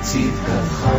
[0.00, 0.97] 记得好。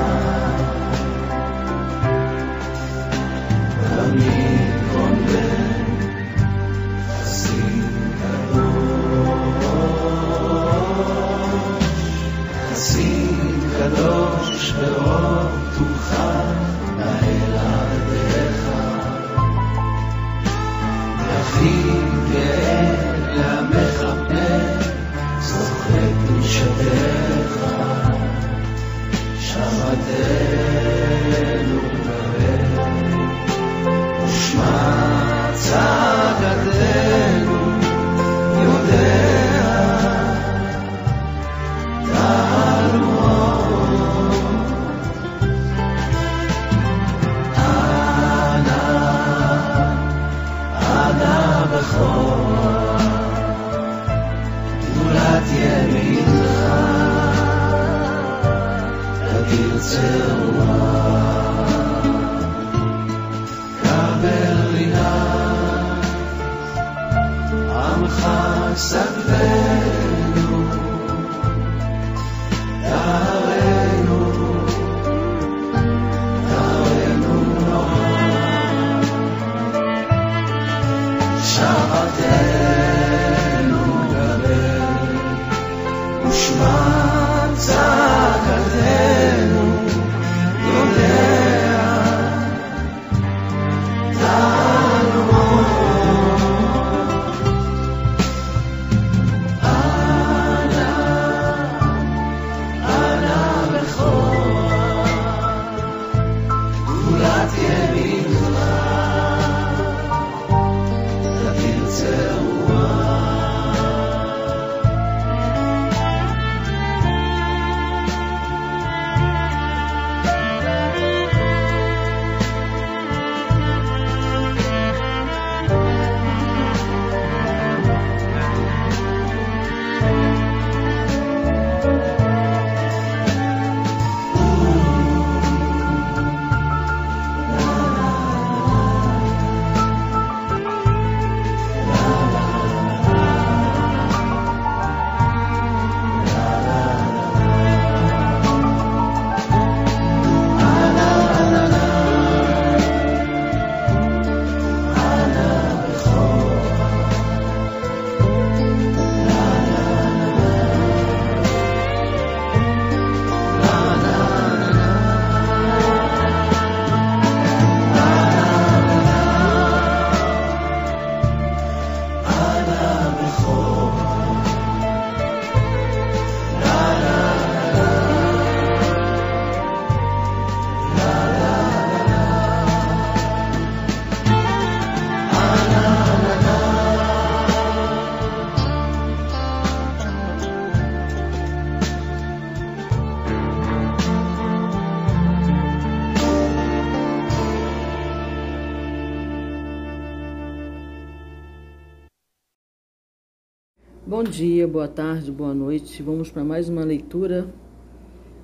[204.30, 206.04] Dia, boa tarde, boa noite.
[206.04, 207.48] Vamos para mais uma leitura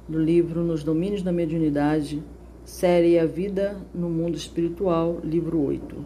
[0.10, 2.24] do livro Nos Domínios da Mediunidade,
[2.64, 6.04] série A Vida no Mundo Espiritual, livro 8.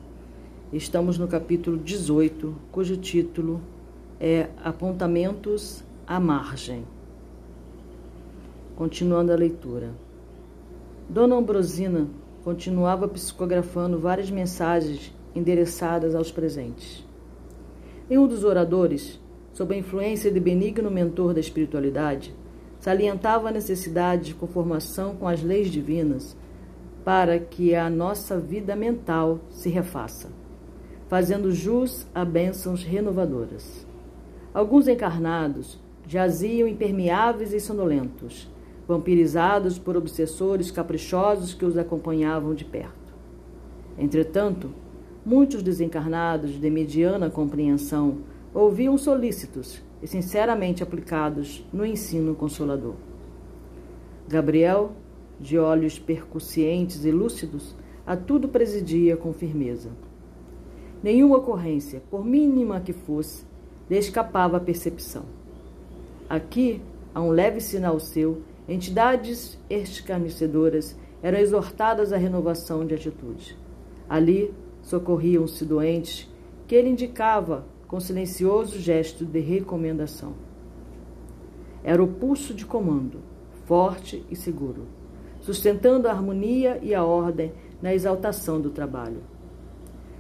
[0.74, 3.62] Estamos no capítulo 18, cujo título
[4.20, 6.84] é Apontamentos à Margem.
[8.76, 9.92] Continuando a leitura.
[11.08, 12.06] Dona Ambrosina
[12.44, 17.08] continuava psicografando várias mensagens endereçadas aos presentes.
[18.10, 19.20] Em um dos oradores,
[19.54, 22.34] sob a influência de benigno mentor da espiritualidade,
[22.80, 26.36] salientava a necessidade de conformação com as leis divinas
[27.04, 30.30] para que a nossa vida mental se refaça,
[31.08, 33.86] fazendo jus a bênçãos renovadoras.
[34.54, 38.50] Alguns encarnados jaziam impermeáveis e sonolentos,
[38.88, 43.14] vampirizados por obsessores caprichosos que os acompanhavam de perto.
[43.98, 44.72] Entretanto,
[45.26, 48.20] muitos desencarnados de mediana compreensão
[48.54, 52.96] ouviam solícitos e sinceramente aplicados no ensino consolador.
[54.28, 54.92] Gabriel,
[55.40, 57.76] de olhos percussientes e lúcidos,
[58.06, 59.92] a tudo presidia com firmeza.
[61.02, 63.46] Nenhuma ocorrência, por mínima que fosse,
[63.90, 65.24] lhe escapava à percepção.
[66.30, 66.82] Aqui,
[67.14, 73.58] a um leve sinal seu, entidades escarnecedoras eram exortadas à renovação de atitude.
[74.08, 76.30] Ali, socorriam-se doentes
[76.68, 80.34] que ele indicava com silencioso gesto de recomendação.
[81.84, 83.18] Era o pulso de comando,
[83.66, 84.84] forte e seguro,
[85.42, 87.52] sustentando a harmonia e a ordem
[87.82, 89.24] na exaltação do trabalho.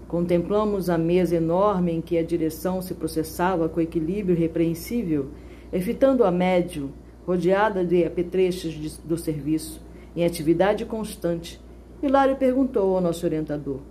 [0.07, 5.27] Contemplamos a mesa enorme em que a direção se processava com equilíbrio repreensível,
[5.71, 6.92] evitando a médio,
[7.24, 9.80] rodeada de apetrechos de, do serviço,
[10.16, 11.62] em atividade constante.
[12.01, 13.81] Hilário perguntou ao nosso orientador: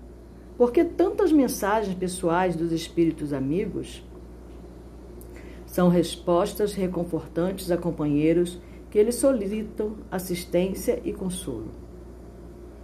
[0.58, 4.02] por que tantas mensagens pessoais dos espíritos amigos?
[5.64, 8.58] São respostas reconfortantes a companheiros
[8.90, 11.68] que lhes solicitam assistência e consolo.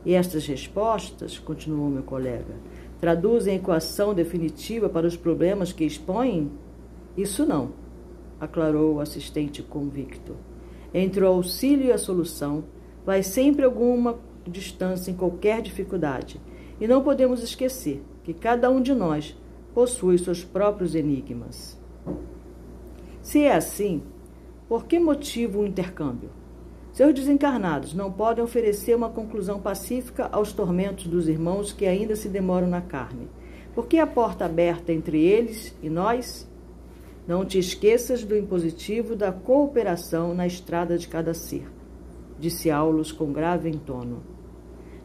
[0.04, 2.54] E estas respostas, continuou meu colega,
[3.00, 6.52] traduzem a equação definitiva para os problemas que expõem?
[7.16, 7.72] Isso não,
[8.38, 10.36] aclarou o assistente convicto.
[10.92, 12.62] Entre o auxílio e a solução,
[13.04, 14.16] vai sempre alguma
[14.46, 16.40] distância em qualquer dificuldade
[16.80, 19.36] e não podemos esquecer que cada um de nós
[19.74, 21.78] possui seus próprios enigmas.
[23.20, 24.02] Se é assim,
[24.68, 26.30] por que motivo o intercâmbio?
[26.92, 32.28] Seus desencarnados não podem oferecer uma conclusão pacífica aos tormentos dos irmãos que ainda se
[32.28, 33.28] demoram na carne.
[33.74, 36.48] Por que a porta aberta entre eles e nós?
[37.26, 41.66] Não te esqueças do impositivo da cooperação na estrada de cada ser,
[42.38, 44.22] disse Aulos com grave entono.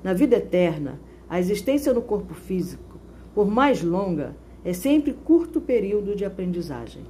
[0.03, 0.99] Na vida eterna,
[1.29, 2.99] a existência no corpo físico,
[3.35, 4.35] por mais longa,
[4.65, 7.03] é sempre curto período de aprendizagem.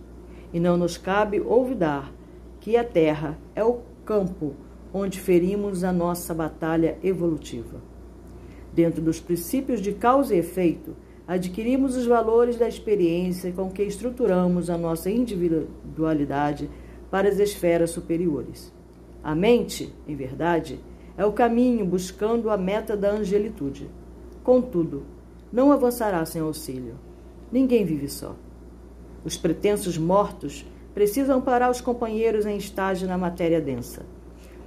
[0.54, 2.12] E não nos cabe olvidar
[2.60, 4.54] que a Terra é o campo
[4.94, 7.81] onde ferimos a nossa batalha evolutiva.
[8.74, 10.96] Dentro dos princípios de causa e efeito,
[11.27, 16.70] adquirimos os valores da experiência com que estruturamos a nossa individualidade
[17.10, 18.74] para as esferas superiores.
[19.24, 20.79] A mente, em verdade,
[21.17, 23.89] é o caminho buscando a meta da angelitude.
[24.50, 25.03] Contudo,
[25.53, 26.96] não avançará sem auxílio.
[27.51, 28.36] Ninguém vive só.
[29.24, 34.08] Os pretensos mortos precisam parar os companheiros em estágio na matéria densa,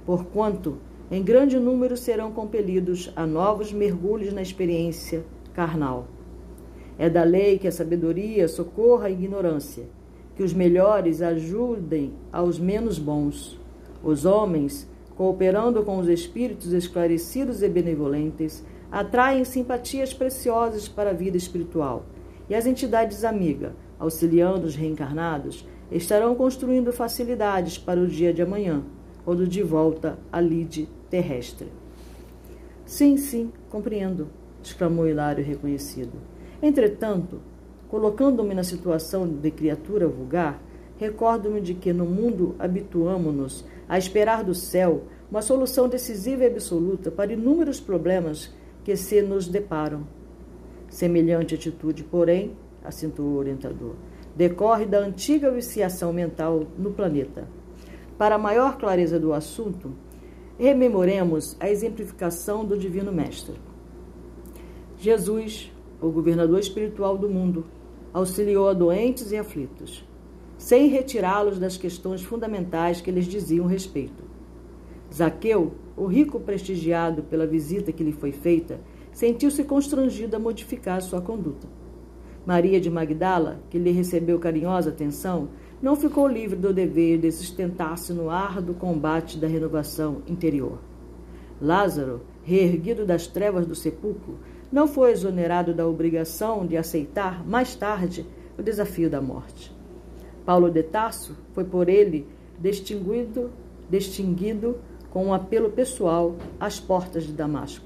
[0.05, 0.77] porquanto
[1.11, 6.07] em grande número serão compelidos a novos mergulhos na experiência carnal.
[6.97, 9.83] É da lei que a sabedoria socorra a ignorância,
[10.37, 13.59] que os melhores ajudem aos menos bons.
[14.01, 18.63] Os homens, cooperando com os espíritos esclarecidos e benevolentes,
[18.93, 22.05] atraem simpatias preciosas para a vida espiritual.
[22.47, 28.83] E as entidades amigas, auxiliando os reencarnados, estarão construindo facilidades para o dia de amanhã,
[29.25, 31.69] quando de volta à lide terrestre.
[32.85, 34.27] Sim, sim, compreendo,
[34.61, 36.13] exclamou Hilário reconhecido.
[36.61, 37.41] Entretanto,
[37.89, 40.61] colocando-me na situação de criatura vulgar,
[40.99, 47.09] recordo-me de que no mundo habituamo-nos a esperar do céu uma solução decisiva e absoluta
[47.09, 50.05] para inúmeros problemas que se nos deparam.
[50.89, 53.95] Semelhante atitude, porém, acentuou o orientador,
[54.35, 57.47] decorre da antiga viciação mental no planeta.
[58.17, 59.93] Para maior clareza do assunto,
[60.57, 63.55] rememoremos a exemplificação do Divino Mestre.
[64.97, 67.65] Jesus, o governador espiritual do mundo,
[68.13, 70.07] auxiliou a doentes e aflitos,
[70.57, 74.23] sem retirá-los das questões fundamentais que lhes diziam respeito.
[75.11, 78.79] Zaqueu o rico, prestigiado pela visita que lhe foi feita,
[79.11, 81.67] sentiu-se constrangido a modificar sua conduta.
[82.45, 85.49] Maria de Magdala, que lhe recebeu carinhosa atenção,
[85.81, 90.79] não ficou livre do dever de sustentar-se no árduo combate da renovação interior.
[91.61, 94.39] Lázaro, reerguido das trevas do sepulcro,
[94.71, 98.25] não foi exonerado da obrigação de aceitar, mais tarde,
[98.57, 99.71] o desafio da morte.
[100.45, 102.27] Paulo de Tarso foi por ele
[102.59, 103.51] distinguido,
[103.89, 104.77] distinguido
[105.13, 107.85] com um apelo pessoal às portas de Damasco.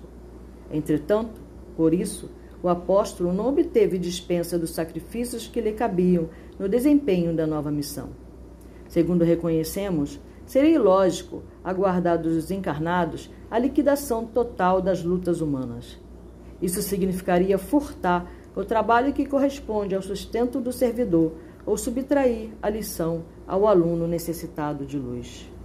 [0.72, 1.42] Entretanto,
[1.76, 2.30] por isso,
[2.64, 8.12] o apóstolo não obteve dispensa dos sacrifícios que lhe cabiam no desempenho da nova missão.
[8.88, 16.00] Segundo reconhecemos, seria ilógico aguardar dos desencarnados a liquidação total das lutas humanas.
[16.62, 21.34] Isso significaria furtar o trabalho que corresponde ao sustento do servidor
[21.66, 25.57] ou subtrair a lição ao aluno necessitado de luz.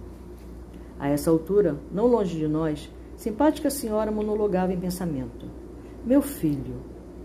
[1.03, 5.47] A essa altura, não longe de nós, simpática senhora monologava em pensamento:
[6.05, 6.75] Meu filho,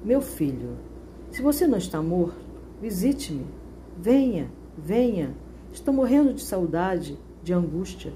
[0.05, 0.71] meu filho,
[1.31, 2.45] se você não está morto,
[2.83, 3.47] visite-me.
[3.97, 5.33] Venha, venha.
[5.73, 8.13] Estou morrendo de saudade, de angústia.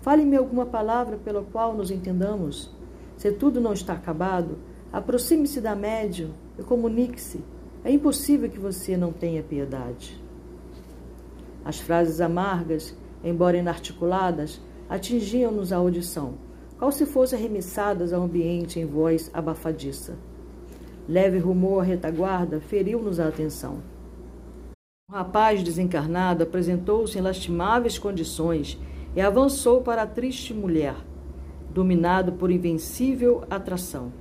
[0.00, 2.74] Fale-me alguma palavra pela qual nos entendamos.
[3.18, 4.56] Se tudo não está acabado,
[4.90, 7.44] aproxime-se da médium e comunique-se.
[7.84, 10.18] É impossível que você não tenha piedade.
[11.62, 14.62] As frases amargas, embora inarticuladas,
[14.94, 16.34] atingiam-nos a audição,
[16.78, 20.16] qual se fossem arremessadas ao ambiente em voz abafadiça.
[21.08, 23.78] Leve rumor à retaguarda feriu-nos a atenção.
[25.10, 28.78] O rapaz desencarnado apresentou-se em lastimáveis condições
[29.16, 30.94] e avançou para a triste mulher,
[31.70, 34.12] dominado por invencível atração.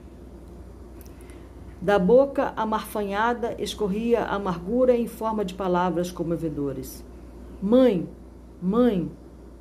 [1.80, 7.06] Da boca amarfanhada escorria amargura em forma de palavras comovedores.
[7.62, 8.10] Mãe,
[8.60, 9.12] mãe,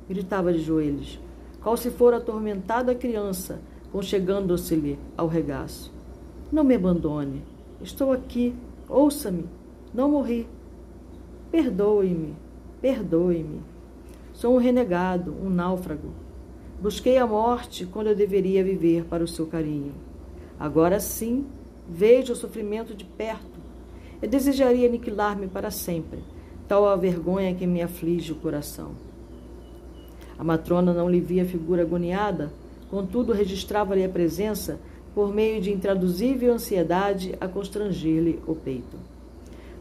[0.09, 1.19] gritava de joelhos,
[1.61, 5.93] qual se for atormentada criança, conchegando-se-lhe ao regaço.
[6.51, 7.41] Não me abandone.
[7.81, 8.53] Estou aqui.
[8.89, 9.45] Ouça-me.
[9.93, 10.47] Não morri.
[11.51, 12.35] Perdoe-me.
[12.81, 13.61] Perdoe-me.
[14.33, 16.09] Sou um renegado, um náufrago.
[16.81, 19.93] Busquei a morte quando eu deveria viver para o seu carinho.
[20.59, 21.45] Agora sim,
[21.87, 23.59] vejo o sofrimento de perto.
[24.21, 26.19] Eu desejaria aniquilar-me para sempre,
[26.67, 28.91] tal a vergonha que me aflige o coração.
[30.43, 32.51] A matrona não lhe via figura agoniada,
[32.89, 34.77] contudo registrava-lhe a presença
[35.15, 38.97] por meio de intraduzível ansiedade a constranger-lhe o peito.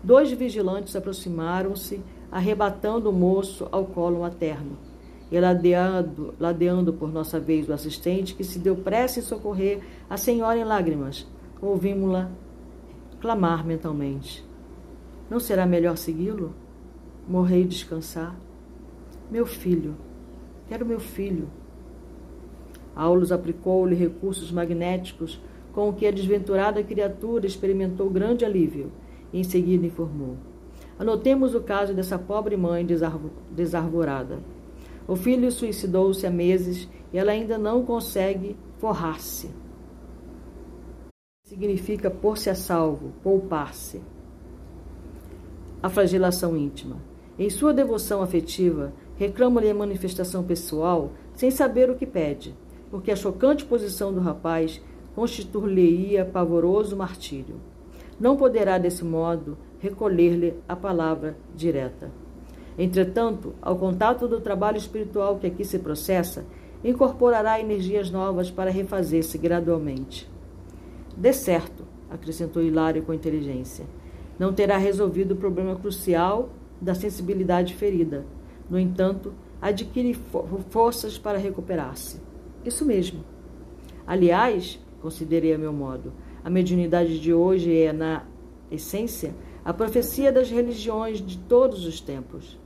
[0.04, 2.00] Dois vigilantes aproximaram-se,
[2.30, 4.78] arrebatando o moço ao colo materno,
[5.32, 10.16] e ladeando, ladeando por nossa vez o assistente, que se deu pressa em socorrer a
[10.16, 11.26] senhora em lágrimas,
[11.60, 12.30] ouvimos-la
[13.20, 14.44] clamar mentalmente.
[15.28, 16.54] Não será melhor segui-lo?
[17.28, 18.36] Morrer e descansar?
[19.28, 19.96] Meu filho,
[20.72, 21.50] quero meu filho.
[22.96, 25.38] Aulus aplicou-lhe recursos magnéticos
[25.74, 28.90] com que a desventurada criatura experimentou grande alívio
[29.34, 30.38] e em seguida informou.
[30.98, 32.86] Anotemos o caso dessa pobre mãe
[33.50, 34.38] desarvorada.
[35.06, 39.50] O filho suicidou-se há meses e ela ainda não consegue forrar-se.
[41.44, 44.00] Significa pôr-se a salvo, poupar-se.
[45.82, 46.96] A flagelação íntima.
[47.38, 52.54] Em sua devoção afetiva, reclama-lhe a manifestação pessoal sem saber o que pede,
[52.90, 54.80] porque a chocante posição do rapaz
[55.14, 57.56] constituir-lhe-ia pavoroso martírio.
[58.18, 62.10] Não poderá, desse modo, recolher-lhe a palavra direta.
[62.78, 66.44] Entretanto, ao contato do trabalho espiritual que aqui se processa,
[66.84, 70.28] incorporará energias novas para refazer-se gradualmente.
[71.16, 73.84] De certo, acrescentou Hilário com inteligência,
[74.38, 76.48] não terá resolvido o problema crucial
[76.80, 78.24] da sensibilidade ferida.
[78.68, 80.18] No entanto, adquire
[80.70, 82.20] forças para recuperar-se.
[82.64, 83.24] Isso mesmo.
[84.06, 86.12] Aliás, considerei a meu modo,
[86.44, 88.24] a mediunidade de hoje é, na
[88.70, 92.58] essência, a profecia das religiões de todos os tempos.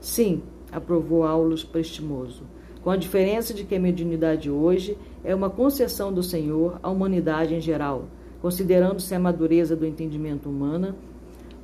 [0.00, 2.42] Sim, aprovou Aulus prestimoso,
[2.82, 7.54] com a diferença de que a mediunidade hoje é uma concessão do Senhor à humanidade
[7.54, 8.06] em geral,
[8.40, 10.94] considerando-se a madureza do entendimento humano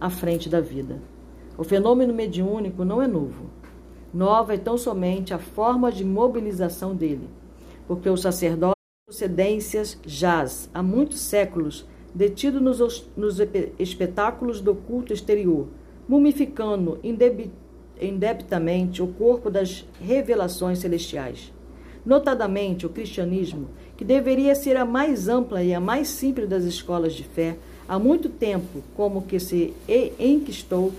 [0.00, 1.02] à frente da vida.
[1.56, 3.46] O fenômeno mediúnico não é novo.
[4.18, 7.28] Nova é tão somente a forma de mobilização dele,
[7.86, 8.74] porque o sacerdote
[9.06, 13.36] procedências jaz há muitos séculos detido nos, nos
[13.78, 15.68] espetáculos do culto exterior,
[16.08, 16.98] mumificando
[18.00, 21.52] indebitamente o corpo das revelações celestiais.
[22.04, 27.14] Notadamente, o cristianismo, que deveria ser a mais ampla e a mais simples das escolas
[27.14, 27.56] de fé,
[27.88, 29.72] há muito tempo como que se
[30.18, 30.92] enquistou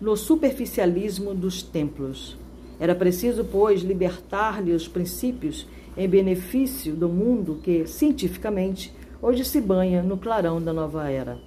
[0.00, 2.42] no superficialismo dos templos.
[2.78, 5.66] Era preciso, pois, libertar-lhe os princípios
[5.96, 11.38] em benefício do mundo que, cientificamente, hoje se banha no clarão da nova era.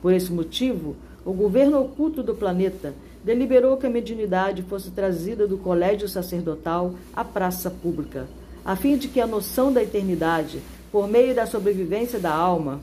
[0.00, 5.58] Por esse motivo, o governo oculto do planeta deliberou que a mediunidade fosse trazida do
[5.58, 8.26] colégio sacerdotal à praça pública,
[8.64, 12.80] a fim de que a noção da eternidade, por meio da sobrevivência da alma,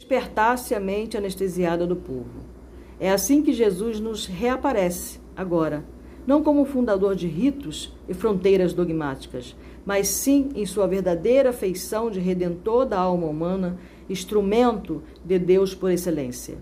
[0.00, 2.54] despertasse a mente anestesiada do povo.
[3.00, 5.82] É assim que Jesus nos reaparece agora,
[6.26, 9.54] não como fundador de ritos e fronteiras dogmáticas,
[9.84, 13.78] mas sim em sua verdadeira feição de redentor da alma humana,
[14.08, 16.56] instrumento de Deus por excelência.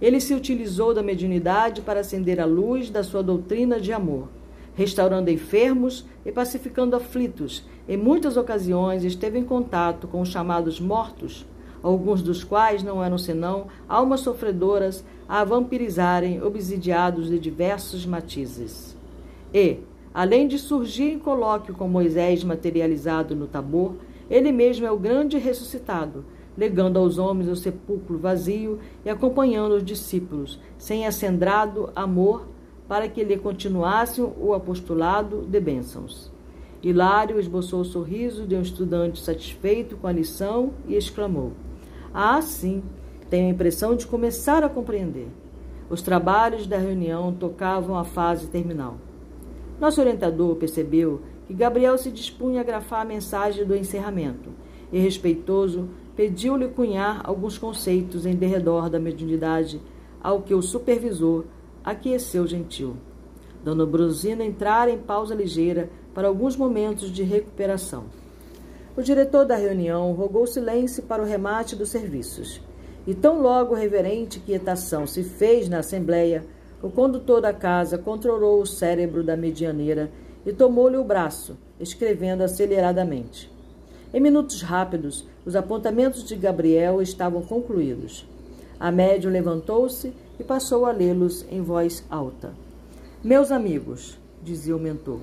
[0.00, 4.28] Ele se utilizou da mediunidade para acender a luz da sua doutrina de amor,
[4.74, 7.64] restaurando enfermos e pacificando aflitos.
[7.88, 11.46] Em muitas ocasiões esteve em contato com os chamados mortos,
[11.82, 18.91] alguns dos quais não eram senão almas sofredoras a vampirizarem obsidiados de diversos matizes.
[19.52, 19.78] E,
[20.12, 23.94] além de surgir em colóquio com Moisés materializado no Tabor,
[24.30, 26.24] ele mesmo é o grande ressuscitado,
[26.56, 32.46] legando aos homens o sepulcro vazio e acompanhando os discípulos, sem acendrado amor,
[32.88, 36.30] para que lhe continuassem o apostolado de bênçãos.
[36.82, 41.52] Hilário esboçou o sorriso de um estudante satisfeito com a lição e exclamou:
[42.12, 42.82] Ah, sim,
[43.30, 45.28] tenho a impressão de começar a compreender.
[45.88, 48.96] Os trabalhos da reunião tocavam a fase terminal.
[49.80, 54.50] Nosso orientador percebeu que Gabriel se dispunha a grafar a mensagem do encerramento
[54.92, 59.80] e, respeitoso, pediu-lhe cunhar alguns conceitos em derredor da mediunidade,
[60.22, 61.44] ao que o supervisor
[61.84, 62.96] aqueceu gentil.
[63.64, 68.04] Dona Brusina entrara em pausa ligeira para alguns momentos de recuperação.
[68.96, 72.60] O diretor da reunião rogou silêncio para o remate dos serviços.
[73.06, 76.44] E tão logo reverente quietação se fez na assembleia,
[76.82, 80.10] o condutor da casa controlou o cérebro da medianeira
[80.44, 83.50] e tomou-lhe o braço, escrevendo aceleradamente.
[84.12, 88.26] Em minutos rápidos, os apontamentos de Gabriel estavam concluídos.
[88.78, 92.52] A médium levantou-se e passou a lê-los em voz alta.
[93.22, 95.20] Meus amigos, dizia o mentor,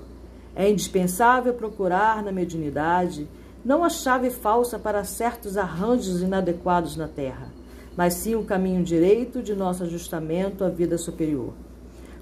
[0.55, 3.27] é indispensável procurar na mediunidade
[3.63, 7.51] não a chave falsa para certos arranjos inadequados na terra,
[7.99, 11.51] mas sim o caminho direito de nosso ajustamento à vida superior.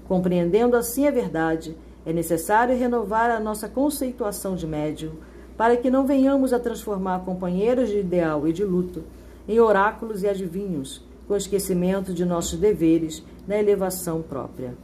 [0.08, 5.12] Compreendendo assim a verdade, é necessário renovar a nossa conceituação de médium
[5.56, 9.04] para que não venhamos a transformar companheiros de ideal e de luto
[9.46, 14.74] em oráculos e adivinhos, com esquecimento de nossos deveres na elevação própria.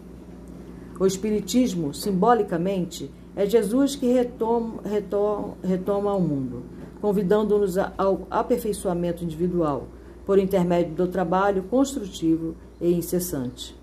[1.01, 6.63] O Espiritismo, simbolicamente, é Jesus que retoma, retoma, retoma ao mundo,
[7.01, 9.89] convidando-nos ao aperfeiçoamento individual,
[10.27, 13.77] por intermédio do trabalho construtivo e incessante.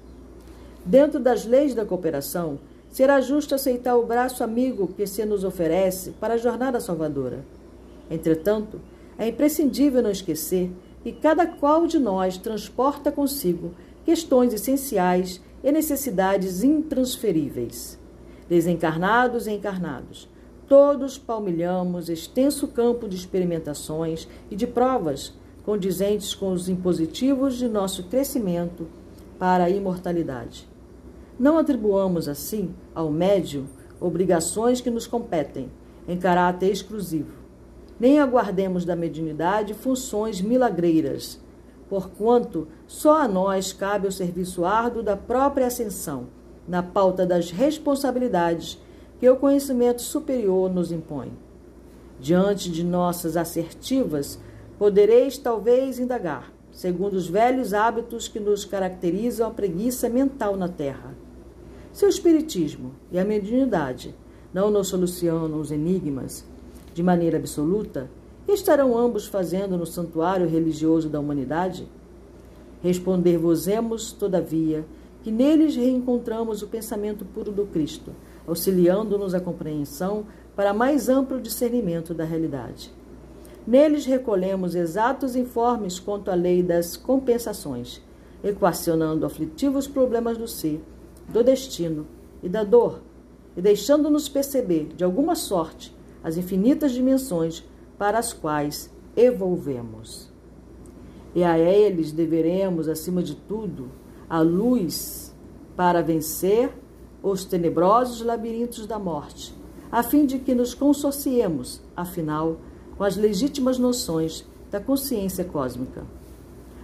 [0.86, 6.12] Dentro das leis da cooperação, será justo aceitar o braço amigo que se nos oferece
[6.19, 7.45] para a jornada salvadora.
[8.10, 8.82] Entretanto,
[9.17, 10.71] é imprescindível não esquecer
[11.04, 13.73] que cada qual de nós transporta consigo
[14.04, 17.97] questões essenciais e necessidades intransferíveis.
[18.49, 20.27] Desencarnados e encarnados,
[20.67, 25.34] todos palmilhamos extenso campo de experimentações e de provas
[25.65, 28.88] condizentes com os impositivos de nosso crescimento
[29.38, 30.67] para a imortalidade.
[31.39, 33.65] Não atribuamos, assim, ao médium
[34.00, 35.71] obrigações que nos competem,
[36.08, 37.34] em caráter exclusivo.
[38.00, 41.39] Nem aguardemos da mediunidade funções milagreiras,
[41.88, 46.28] porquanto só a nós cabe o serviço árduo da própria ascensão,
[46.67, 48.80] na pauta das responsabilidades
[49.19, 51.32] que o conhecimento superior nos impõe.
[52.19, 54.39] Diante de nossas assertivas,
[54.81, 61.15] podereis talvez indagar, segundo os velhos hábitos que nos caracterizam a preguiça mental na Terra.
[61.93, 64.15] Se o Espiritismo e a mediunidade
[64.51, 66.43] não nos solucionam os enigmas
[66.95, 68.09] de maneira absoluta,
[68.47, 71.87] estarão ambos fazendo no santuário religioso da humanidade?
[72.81, 74.83] Responder-vos-emos, todavia,
[75.21, 78.13] que neles reencontramos o pensamento puro do Cristo,
[78.47, 82.91] auxiliando-nos a compreensão para mais amplo discernimento da realidade.
[83.65, 88.02] Neles recolhemos exatos informes quanto à lei das compensações,
[88.43, 90.84] equacionando aflitivos problemas do ser
[91.32, 92.08] do destino
[92.43, 93.02] e da dor,
[93.56, 97.63] e deixando-nos perceber, de alguma sorte, as infinitas dimensões
[97.97, 100.32] para as quais evolvemos.
[101.34, 103.89] E a eles deveremos, acima de tudo,
[104.30, 105.34] a luz
[105.76, 106.71] para vencer
[107.24, 109.54] os tenebrosos labirintos da morte,
[109.91, 112.58] a fim de que nos consorciemos, afinal,
[113.01, 116.03] com as legítimas noções da consciência cósmica.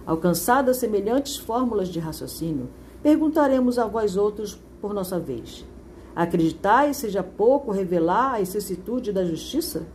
[0.04, 2.68] Alcançadas semelhantes fórmulas de raciocínio,
[3.00, 5.64] perguntaremos a vós outros por nossa vez:
[6.16, 9.86] Acreditais seja pouco revelar a excessitude da justiça?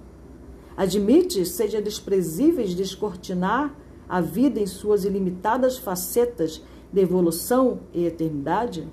[0.78, 3.76] Admite seja desprezíveis descortinar
[4.08, 8.88] a vida em suas ilimitadas facetas de evolução e eternidade?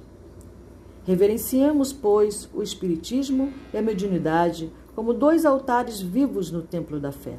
[1.05, 7.39] Reverenciemos, pois, o Espiritismo e a mediunidade como dois altares vivos no templo da fé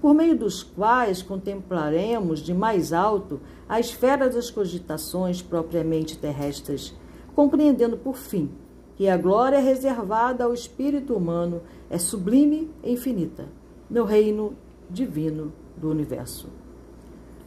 [0.00, 6.94] por meio dos quais contemplaremos de mais alto a esfera das cogitações propriamente terrestres,
[7.34, 8.50] compreendendo por fim
[8.96, 13.44] que a glória reservada ao espírito humano é sublime e infinita
[13.90, 14.54] no reino
[14.88, 16.48] divino do universo.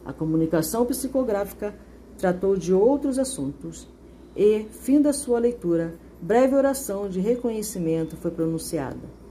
[0.04, 1.74] A comunicação psicográfica
[2.16, 3.88] tratou de outros assuntos
[4.36, 9.21] e, fim da sua leitura, breve oração de reconhecimento foi pronunciada.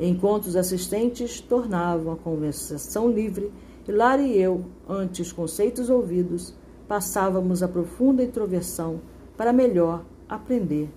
[0.00, 3.52] Enquanto os assistentes tornavam a conversação livre,
[3.88, 6.54] Hilário e eu, ante os conceitos ouvidos,
[6.86, 9.00] passávamos a profunda introversão
[9.34, 10.90] para melhor aprender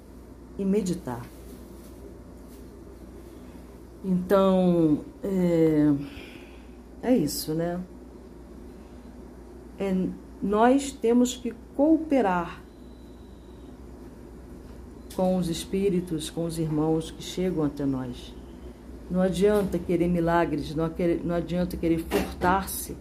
[0.59, 1.25] e meditar.
[4.03, 5.93] Então, é,
[7.01, 7.79] é isso, né?
[9.79, 9.95] É,
[10.43, 12.61] nós temos que cooperar
[15.15, 18.33] com os espíritos, com os irmãos que chegam até nós.
[19.11, 20.89] Não adianta querer milagres, não,
[21.25, 22.95] não adianta querer furtar-se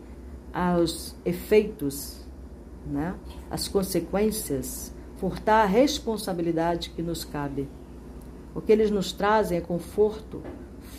[0.53, 2.27] aos efeitos,
[2.85, 3.15] né?
[3.49, 7.69] as consequências, furtar a responsabilidade que nos cabe.
[8.53, 10.43] O que eles nos trazem é conforto,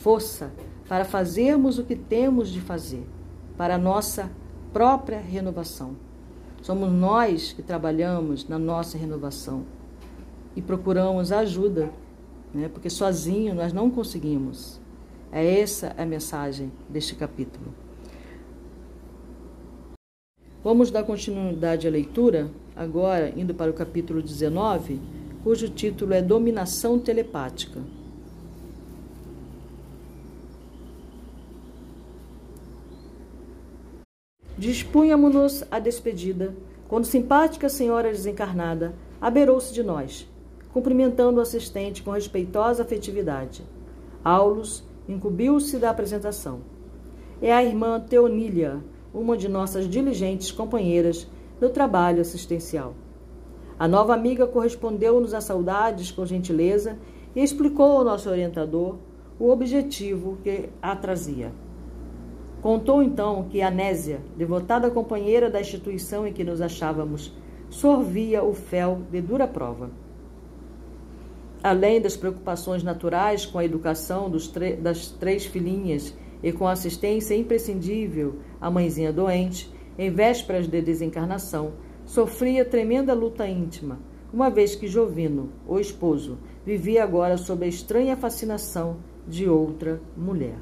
[0.01, 0.49] força
[0.87, 3.05] para fazermos o que temos de fazer,
[3.57, 4.31] para a nossa
[4.71, 5.97] própria renovação.
[6.61, 9.65] Somos nós que trabalhamos na nossa renovação
[10.55, 11.91] e procuramos ajuda,
[12.53, 12.69] né?
[12.69, 14.80] porque sozinho nós não conseguimos.
[15.31, 17.73] É essa a mensagem deste capítulo.
[20.61, 24.99] Vamos dar continuidade à leitura, agora indo para o capítulo 19,
[25.41, 27.81] cujo título é Dominação Telepática.
[34.57, 36.53] Dispunhamos-nos à despedida,
[36.87, 40.27] quando simpática senhora desencarnada aberou-se de nós,
[40.73, 43.63] cumprimentando o assistente com respeitosa afetividade.
[44.23, 46.61] Aulus incumbiu-se da apresentação.
[47.41, 48.83] É a irmã Teonília,
[49.13, 51.27] uma de nossas diligentes companheiras
[51.59, 52.93] no trabalho assistencial.
[53.77, 56.97] A nova amiga correspondeu-nos às saudades com gentileza
[57.35, 58.97] e explicou ao nosso orientador
[59.39, 61.51] o objetivo que a trazia.
[62.61, 67.35] Contou então que Anésia, devotada companheira da instituição em que nos achávamos,
[67.71, 69.89] sorvia o fel de dura prova.
[71.63, 74.31] Além das preocupações naturais com a educação
[74.79, 81.73] das três filhinhas e com a assistência imprescindível à mãezinha doente, em vésperas de desencarnação,
[82.05, 83.99] sofria tremenda luta íntima,
[84.33, 88.97] uma vez que Jovino, o esposo, vivia agora sob a estranha fascinação
[89.27, 90.57] de outra mulher.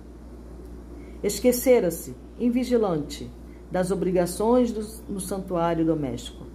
[1.23, 3.31] Esquecera-se, invigilante,
[3.71, 6.45] das obrigações do, no santuário doméstico.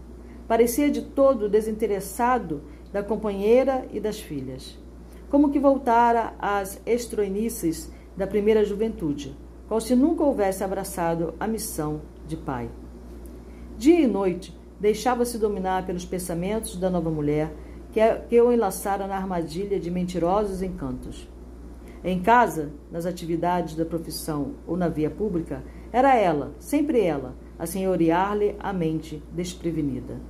[0.48, 2.62] Parecia de todo desinteressado
[2.94, 4.78] da companheira e das filhas.
[5.28, 12.02] Como que voltara às estroinices da primeira juventude, qual se nunca houvesse abraçado a missão
[12.24, 12.70] de pai.
[13.76, 17.52] Dia e noite, deixava-se dominar pelos pensamentos da nova mulher
[17.90, 21.28] que, que o enlaçara na armadilha de mentirosos encantos.
[22.04, 27.66] Em casa, nas atividades da profissão ou na via pública, era ela, sempre ela, a
[27.66, 30.20] senhorear-lhe a mente desprevenida.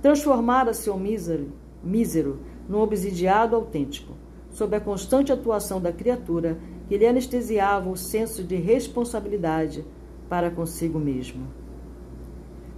[0.00, 4.14] Transformara-se o mísero, mísero num obsidiado autêntico,
[4.50, 9.84] sob a constante atuação da criatura que lhe anestesiava o senso de responsabilidade
[10.28, 11.46] para consigo mesmo.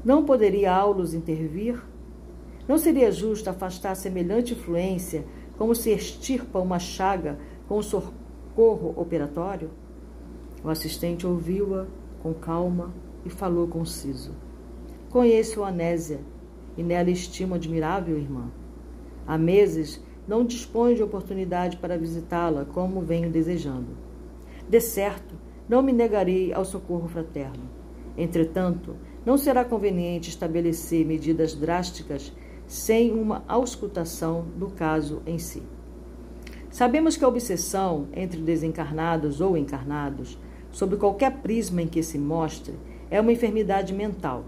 [0.04, 1.82] Não poderia Aulus intervir?
[2.68, 5.24] Não seria justo afastar semelhante influência
[5.56, 7.38] como se extirpa uma chaga
[7.68, 9.70] com socorro operatório?
[10.62, 11.86] O assistente ouviu-a
[12.22, 12.92] com calma
[13.24, 14.32] e falou conciso.
[15.10, 16.20] Conheço a Anésia
[16.76, 18.50] e nela estimo admirável irmã.
[19.26, 23.96] Há meses não dispõe de oportunidade para visitá-la como venho desejando.
[24.68, 25.34] De certo,
[25.68, 27.68] não me negarei ao socorro fraterno.
[28.16, 32.32] Entretanto, não será conveniente estabelecer medidas drásticas
[32.66, 35.62] sem uma auscultação do caso em si.
[36.70, 40.38] Sabemos que a obsessão entre desencarnados ou encarnados,
[40.70, 42.74] sob qualquer prisma em que se mostre,
[43.10, 44.44] é uma enfermidade mental,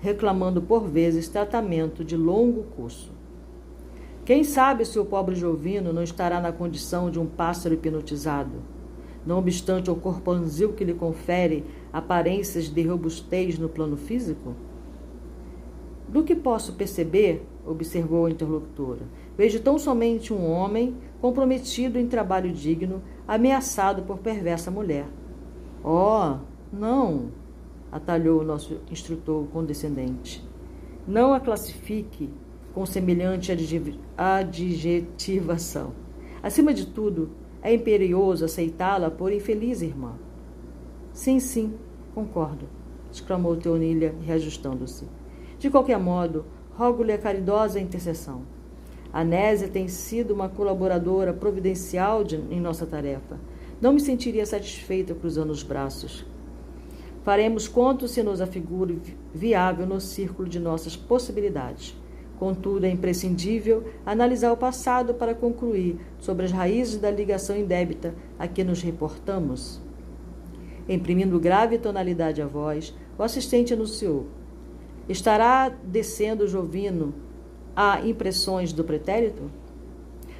[0.00, 3.12] reclamando por vezes tratamento de longo curso.
[4.24, 8.52] Quem sabe se o pobre Jovino não estará na condição de um pássaro hipnotizado?
[9.26, 14.54] Não obstante o corpanzil que lhe confere aparências de robustez no plano físico?
[16.08, 19.02] Do que posso perceber, observou a interlocutora,
[19.36, 25.06] vejo tão somente um homem comprometido em trabalho digno, ameaçado por perversa mulher.
[25.84, 26.36] Oh,
[26.72, 27.30] não,
[27.90, 30.46] atalhou o nosso instrutor condescendente.
[31.06, 32.30] Não a classifique
[32.74, 33.52] com semelhante
[34.16, 35.92] adjetivação.
[36.42, 37.30] Acima de tudo,
[37.62, 40.14] é imperioso aceitá-la por infeliz irmã.
[41.12, 41.74] Sim, sim,
[42.14, 42.66] concordo,
[43.12, 45.06] exclamou Teonília, reajustando-se.
[45.58, 48.42] De qualquer modo, rogo-lhe a caridosa intercessão.
[49.12, 53.38] A Nésia tem sido uma colaboradora providencial de, em nossa tarefa.
[53.80, 56.24] Não me sentiria satisfeita cruzando os braços.
[57.24, 58.98] Faremos quanto se nos afigure
[59.34, 61.99] viável no círculo de nossas possibilidades.
[62.40, 68.48] Contudo, é imprescindível analisar o passado para concluir sobre as raízes da ligação indébita a
[68.48, 69.78] que nos reportamos.
[70.88, 74.26] Imprimindo grave tonalidade à voz, o assistente anunciou:
[75.06, 77.12] Estará descendo Jovino
[77.76, 79.50] a impressões do pretérito?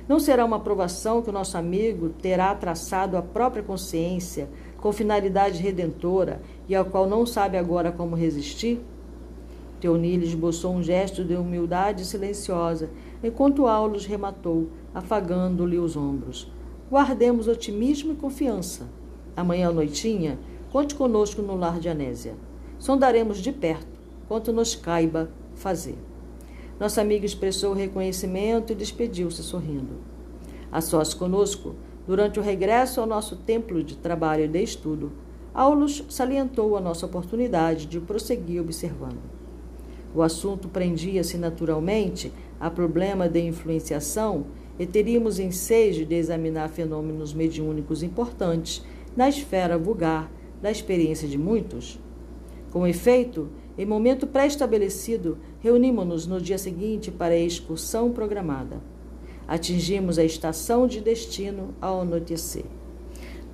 [0.08, 5.62] Não será uma provação que o nosso amigo terá traçado a própria consciência com finalidade
[5.62, 8.80] redentora e ao qual não sabe agora como resistir?
[9.80, 12.90] Teonile esboçou um gesto de humildade silenciosa,
[13.24, 16.52] enquanto Aulus rematou, afagando-lhe os ombros.
[16.90, 18.88] Guardemos otimismo e confiança.
[19.34, 20.38] Amanhã à noitinha,
[20.70, 22.34] conte conosco no lar de Anésia.
[22.78, 25.96] Sondaremos de perto quanto nos caiba fazer.
[26.78, 29.98] Nossa amiga expressou reconhecimento e despediu-se sorrindo.
[30.70, 31.74] A sós conosco,
[32.06, 35.12] durante o regresso ao nosso templo de trabalho e de estudo,
[35.54, 39.39] Aulus salientou a nossa oportunidade de prosseguir observando.
[40.14, 44.46] O assunto prendia-se naturalmente a problema de influenciação
[44.78, 48.84] e teríamos ensejo de examinar fenômenos mediúnicos importantes
[49.16, 51.98] na esfera vulgar da experiência de muitos.
[52.72, 58.80] Com efeito, em momento pré-estabelecido, reunimos-nos no dia seguinte para a excursão programada.
[59.46, 62.64] Atingimos a estação de destino ao anoitecer.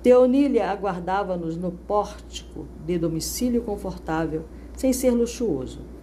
[0.03, 5.96] Teonília aguardava-nos no pórtico de domicílio confortável, sem ser luxuoso.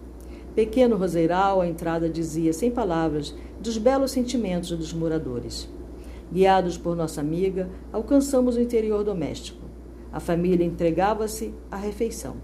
[0.55, 5.69] Pequeno roseiral, a entrada dizia, sem palavras, dos belos sentimentos dos moradores.
[6.31, 9.59] Guiados por nossa amiga, alcançamos o interior doméstico.
[10.13, 12.37] A família entregava-se à refeição.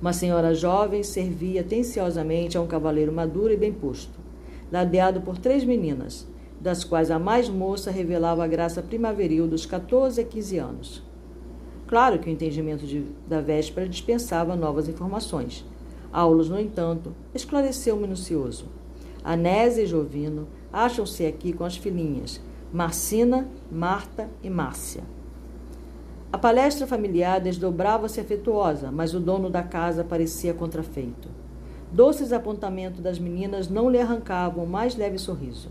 [0.00, 4.20] Uma senhora jovem servia atenciosamente a um cavaleiro maduro e bem posto,
[4.70, 6.24] ladeado por três meninas,
[6.60, 11.02] das quais a mais moça revelava a graça primaveril dos 14 a 15 anos.
[11.88, 15.68] Claro que o entendimento de, da véspera dispensava novas informações
[16.12, 18.66] Aulos, no entanto, esclareceu minucioso.
[19.22, 22.40] Anésia e Jovino acham-se aqui com as filhinhas
[22.72, 25.02] Marcina, Marta e Márcia.
[26.32, 31.28] A palestra familiar desdobrava-se afetuosa, mas o dono da casa parecia contrafeito.
[31.92, 35.68] Doces apontamentos das meninas não lhe arrancavam o mais leve sorriso.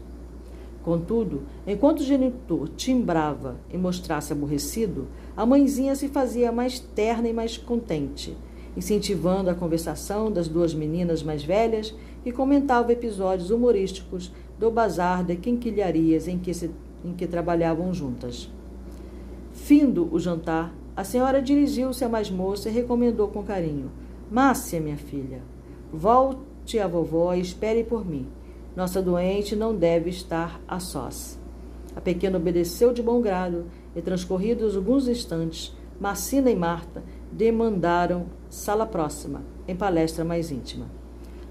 [0.84, 7.34] Contudo, enquanto o genitor timbrava e mostrasse aborrecido, a mãezinha se fazia mais terna e
[7.34, 8.36] mais contente
[8.76, 11.94] incentivando a conversação das duas meninas mais velhas
[12.26, 16.70] e comentava episódios humorísticos do bazar de quinquilharias em que, se,
[17.04, 18.52] em que trabalhavam juntas.
[19.54, 23.92] Findo o jantar, a senhora dirigiu-se à mais moça e recomendou com carinho:
[24.30, 25.42] Márcia, minha filha,
[25.92, 28.28] volte à vovó e espere por mim.
[28.76, 31.40] Nossa doente não deve estar a sós.
[31.96, 38.86] A pequena obedeceu de bom grado e, transcorridos alguns instantes, Marcina e Marta demandaram sala
[38.86, 40.88] próxima, em palestra mais íntima.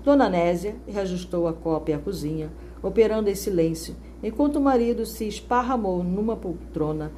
[0.04, 2.50] Dona Nésia reajustou a copa e a cozinha,
[2.82, 7.12] operando em silêncio, enquanto o marido se esparramou numa poltrona,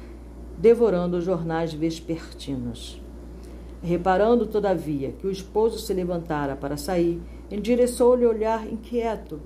[0.57, 3.01] devorando os jornais vespertinos.
[3.81, 9.41] Reparando, todavia, que o esposo se levantara para sair, endereçou-lhe o olhar inquieto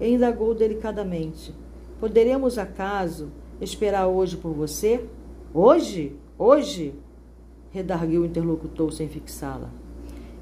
[0.00, 1.54] e indagou delicadamente:
[2.00, 5.04] Poderemos, acaso, esperar hoje por você?
[5.52, 6.16] Hoje?
[6.38, 6.94] Hoje?
[7.76, 9.70] Redarguiu o interlocutor sem fixá-la.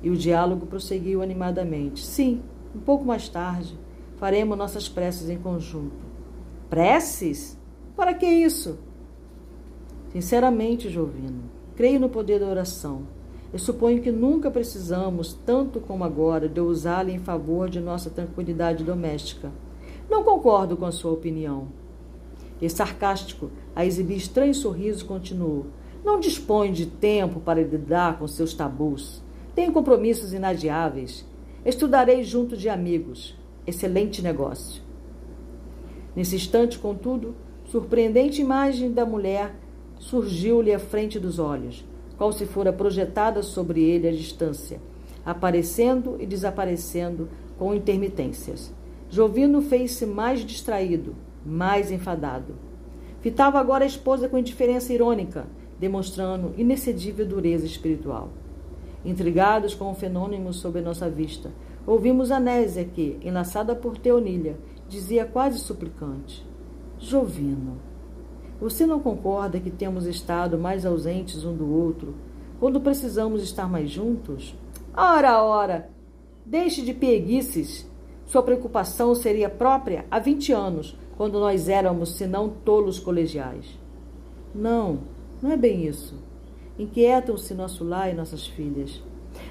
[0.03, 2.05] E o diálogo prosseguiu animadamente.
[2.05, 2.43] Sim,
[2.75, 3.79] um pouco mais tarde,
[4.17, 6.05] faremos nossas preces em conjunto.
[6.71, 7.59] Preces?
[7.97, 8.79] Para que isso?
[10.11, 11.43] Sinceramente, Jovino,
[11.77, 13.03] creio no poder da oração.
[13.53, 18.83] Eu suponho que nunca precisamos, tanto como agora, de usá-la em favor de nossa tranquilidade
[18.83, 19.53] doméstica.
[20.11, 21.69] Não concordo com a sua opinião.
[22.61, 25.67] E sarcástico, a exibir estranho sorriso, continuou.
[26.05, 29.23] Não dispõe de tempo para lidar com seus tabus.
[29.55, 31.25] Tenho compromissos inadiáveis.
[31.65, 33.35] Estudarei junto de amigos.
[33.67, 34.83] Excelente negócio.
[36.15, 39.55] Nesse instante, contudo, surpreendente imagem da mulher
[39.99, 41.83] surgiu-lhe à frente dos olhos,
[42.19, 44.81] qual se fora projetada sobre ele à distância,
[45.25, 48.73] aparecendo e desaparecendo com intermitências.
[49.09, 51.15] Jovino fez-se mais distraído,
[51.47, 52.55] mais enfadado.
[53.21, 55.47] Fitava agora a esposa com indiferença irônica,
[55.79, 58.31] demonstrando inexcedível dureza espiritual.
[59.05, 61.53] Intrigados com o fenômeno sob nossa vista,
[61.87, 64.57] ouvimos Anésia que, enlaçada por Teonília,
[64.89, 66.47] dizia quase suplicante:
[66.99, 67.79] Jovino,
[68.61, 72.15] você não concorda que temos estado mais ausentes um do outro
[72.59, 74.57] quando precisamos estar mais juntos?
[74.97, 75.91] Ora, ora!
[76.47, 77.87] Deixe de pieguices.
[78.27, 83.79] Sua preocupação seria própria há vinte anos, quando nós éramos, senão tolos colegiais.
[84.55, 85.01] Não,
[85.45, 86.15] não é bem isso.
[86.79, 89.03] Inquietam-se nosso lar e nossas filhas.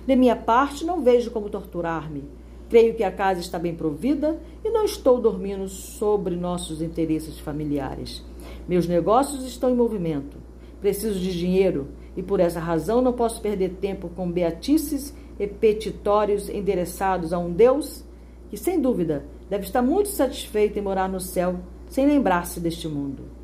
[0.07, 2.23] De minha parte, não vejo como torturar-me.
[2.67, 8.25] Creio que a casa está bem provida e não estou dormindo sobre nossos interesses familiares.
[8.67, 10.37] Meus negócios estão em movimento.
[10.81, 16.49] Preciso de dinheiro e por essa razão não posso perder tempo com beatices e petitórios
[16.49, 18.03] endereçados a um Deus
[18.49, 23.42] que, sem dúvida, deve estar muito satisfeito em morar no céu sem lembrar-se deste mundo.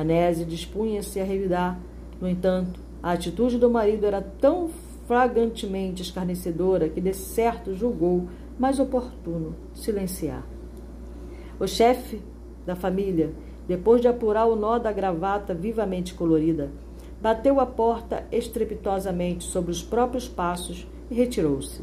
[0.00, 1.80] Anésio dispunha-se a revidar.
[2.20, 4.68] No entanto, a atitude do marido era tão
[5.06, 8.28] flagrantemente escarnecedora que de certo julgou
[8.58, 10.44] mais oportuno silenciar.
[11.58, 12.20] O chefe
[12.66, 13.32] da família,
[13.66, 16.70] depois de apurar o nó da gravata vivamente colorida,
[17.22, 21.82] bateu a porta estrepitosamente sobre os próprios passos e retirou-se.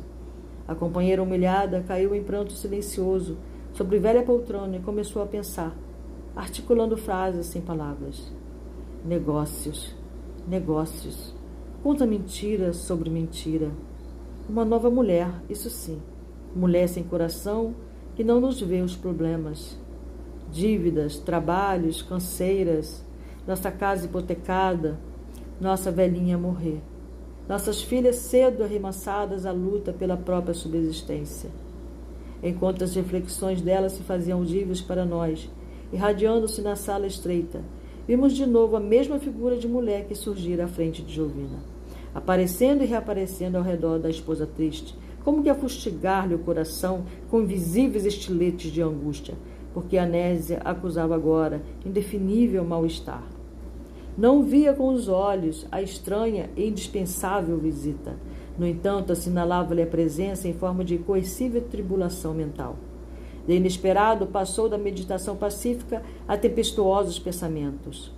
[0.67, 3.37] A companheira humilhada caiu em pranto silencioso
[3.73, 5.75] sobre velha poltrona e começou a pensar,
[6.35, 8.31] articulando frases sem palavras.
[9.05, 9.95] Negócios,
[10.47, 11.33] negócios.
[11.83, 13.71] Conta mentira sobre mentira.
[14.49, 16.01] Uma nova mulher, isso sim.
[16.55, 17.75] Mulher sem coração
[18.15, 19.77] que não nos vê os problemas.
[20.51, 23.03] Dívidas, trabalhos, canseiras,
[23.47, 24.99] nossa casa hipotecada,
[25.59, 26.81] nossa velhinha morrer.
[27.47, 31.49] Nossas filhas cedo arremassadas à luta pela própria subsistência.
[32.41, 35.49] Enquanto as reflexões dela se faziam audíveis para nós,
[35.93, 37.61] irradiando-se na sala estreita,
[38.05, 41.73] vimos de novo a mesma figura de mulher que surgira à frente de Jovina
[42.13, 47.41] aparecendo e reaparecendo ao redor da esposa triste, como que a fustigar-lhe o coração com
[47.41, 49.35] invisíveis estiletes de angústia,
[49.73, 53.23] porque Anésia acusava agora indefinível mal-estar.
[54.15, 58.15] Não via com os olhos a estranha e indispensável visita.
[58.59, 62.75] No entanto, assinalava-lhe a presença em forma de coercível tribulação mental.
[63.47, 68.11] De inesperado, passou da meditação pacífica a tempestuosos pensamentos.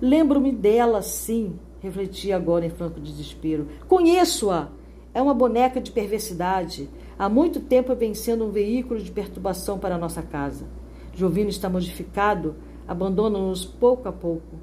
[0.00, 3.68] Lembro-me dela, sim, refletia agora em franco desespero.
[3.88, 4.68] Conheço-a!
[5.14, 6.88] É uma boneca de perversidade.
[7.18, 10.66] Há muito tempo vem sendo um veículo de perturbação para a nossa casa.
[11.14, 12.56] Jovino está modificado,
[12.88, 14.56] abandona-nos pouco a pouco.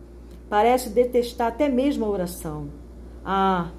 [0.49, 2.69] Parece detestar até mesmo a oração.
[3.23, 3.69] Ah,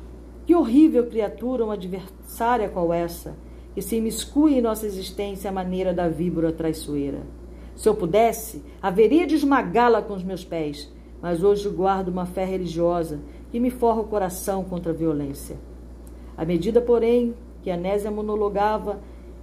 [0.46, 3.36] que horrível criatura, uma adversária qual essa,
[3.74, 7.22] que se imiscui em nossa existência à maneira da víbora traiçoeira.
[7.76, 12.44] Se eu pudesse, haveria de esmagá-la com os meus pés mas hoje guardo uma fé
[12.44, 15.58] religiosa que me forra o coração contra a violência.
[16.36, 19.00] À medida, porém, que Anésia monologava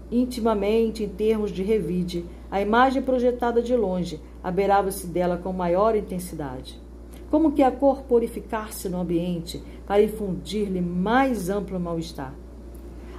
[0.09, 6.81] intimamente em termos de revide, a imagem projetada de longe aberava-se dela com maior intensidade.
[7.29, 12.33] Como que a corporificar-se no ambiente para infundir-lhe mais amplo mal-estar.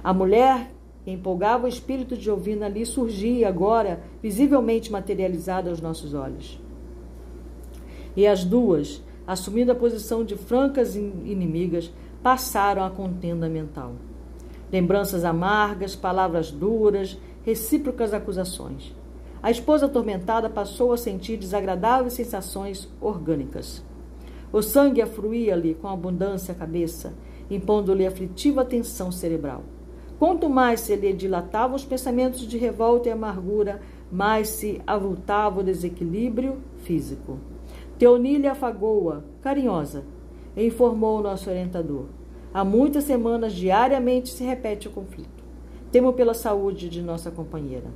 [0.03, 0.71] A mulher
[1.13, 6.59] empolgava o espírito de Jovina ali surgia agora, visivelmente materializada aos nossos olhos
[8.19, 11.91] e as duas, assumindo a posição de francas inimigas,
[12.21, 13.93] passaram a contenda mental.
[14.71, 18.93] Lembranças amargas, palavras duras, recíprocas acusações.
[19.41, 23.81] A esposa atormentada passou a sentir desagradáveis sensações orgânicas.
[24.51, 27.13] O sangue afluía-lhe com abundância à cabeça,
[27.49, 29.63] impondo-lhe aflitiva tensão cerebral.
[30.19, 33.79] Quanto mais se lhe dilatavam os pensamentos de revolta e amargura,
[34.11, 37.39] mais se avultava o desequilíbrio físico.
[37.97, 40.03] Teonília afagou-a, carinhosa,
[40.57, 42.07] informou o nosso orientador.
[42.53, 45.41] Há muitas semanas, diariamente, se repete o conflito.
[45.89, 47.87] Temo pela saúde de nossa companheira.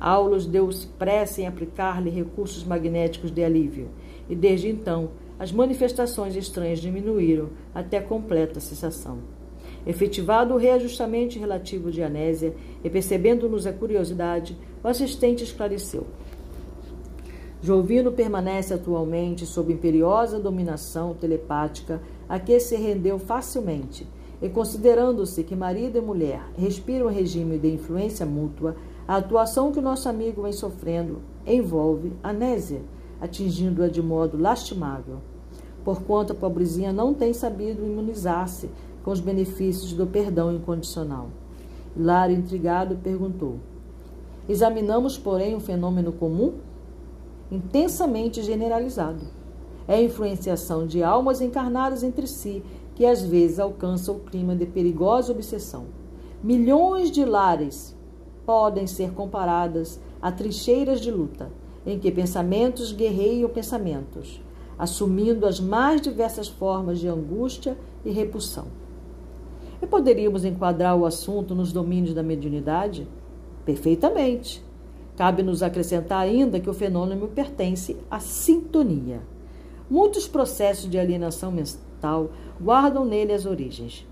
[0.00, 3.90] Aulos deu-se pressa em aplicar-lhe recursos magnéticos de alívio,
[4.30, 9.18] e desde então as manifestações estranhas diminuíram até completa cessação.
[9.86, 12.54] Efetivado o reajustamento relativo de anésia
[12.84, 16.06] e percebendo-nos a curiosidade, o assistente esclareceu.
[17.62, 24.06] Jovino permanece atualmente sob imperiosa dominação telepática a que se rendeu facilmente,
[24.40, 28.76] e considerando-se que marido e mulher respiram um regime de influência mútua,
[29.06, 32.80] a atuação que o nosso amigo vem sofrendo envolve anésia,
[33.20, 35.18] atingindo-a de modo lastimável.
[35.84, 38.70] Porquanto a pobrezinha não tem sabido imunizar-se
[39.04, 41.28] com os benefícios do perdão incondicional.
[41.96, 43.56] Hilário, intrigado, perguntou:
[44.48, 46.54] Examinamos, porém, um fenômeno comum?
[47.50, 49.26] intensamente generalizado.
[49.88, 52.62] É a influenciação de almas encarnadas entre si
[52.94, 55.86] que às vezes alcança o clima de perigosa obsessão.
[56.42, 57.96] Milhões de lares
[58.46, 61.50] podem ser comparadas a trincheiras de luta,
[61.84, 64.40] em que pensamentos guerreiam pensamentos,
[64.78, 68.66] assumindo as mais diversas formas de angústia e repulsão.
[69.82, 73.08] E poderíamos enquadrar o assunto nos domínios da mediunidade?
[73.64, 74.62] Perfeitamente.
[75.16, 79.20] Cabe-nos acrescentar ainda que o fenômeno pertence à sintonia.
[79.88, 84.06] Muitos processos de alienação mental guardam nele as origens.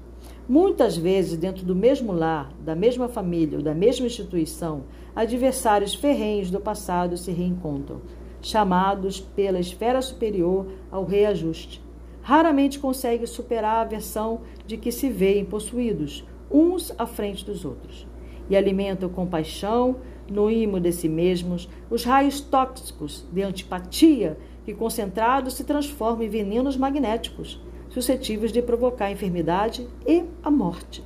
[0.48, 6.50] Muitas vezes, dentro do mesmo lar, da mesma família ou da mesma instituição, adversários ferrenhos
[6.50, 8.00] do passado se reencontram,
[8.40, 11.82] chamados pela esfera superior ao reajuste.
[12.29, 18.07] Raramente conseguem superar a aversão de que se veem possuídos, uns à frente dos outros,
[18.51, 19.97] e alimentam com paixão,
[20.31, 26.29] no imo de si mesmos, os raios tóxicos de antipatia que, concentrados, se transformam em
[26.29, 31.03] venenos magnéticos suscetíveis de provocar a enfermidade e a morte.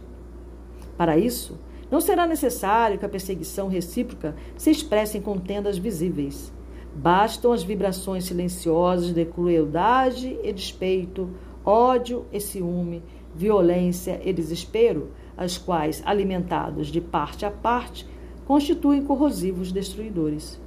[0.97, 1.57] Para isso,
[1.89, 6.53] não será necessário que a perseguição recíproca se expresse em contendas visíveis.
[6.95, 11.31] Bastam as vibrações silenciosas de crueldade e despeito,
[11.65, 13.03] ódio e ciúme,
[13.35, 18.07] violência e desespero, as quais, alimentados de parte a parte,
[18.45, 20.61] constituem corrosivos destruidores.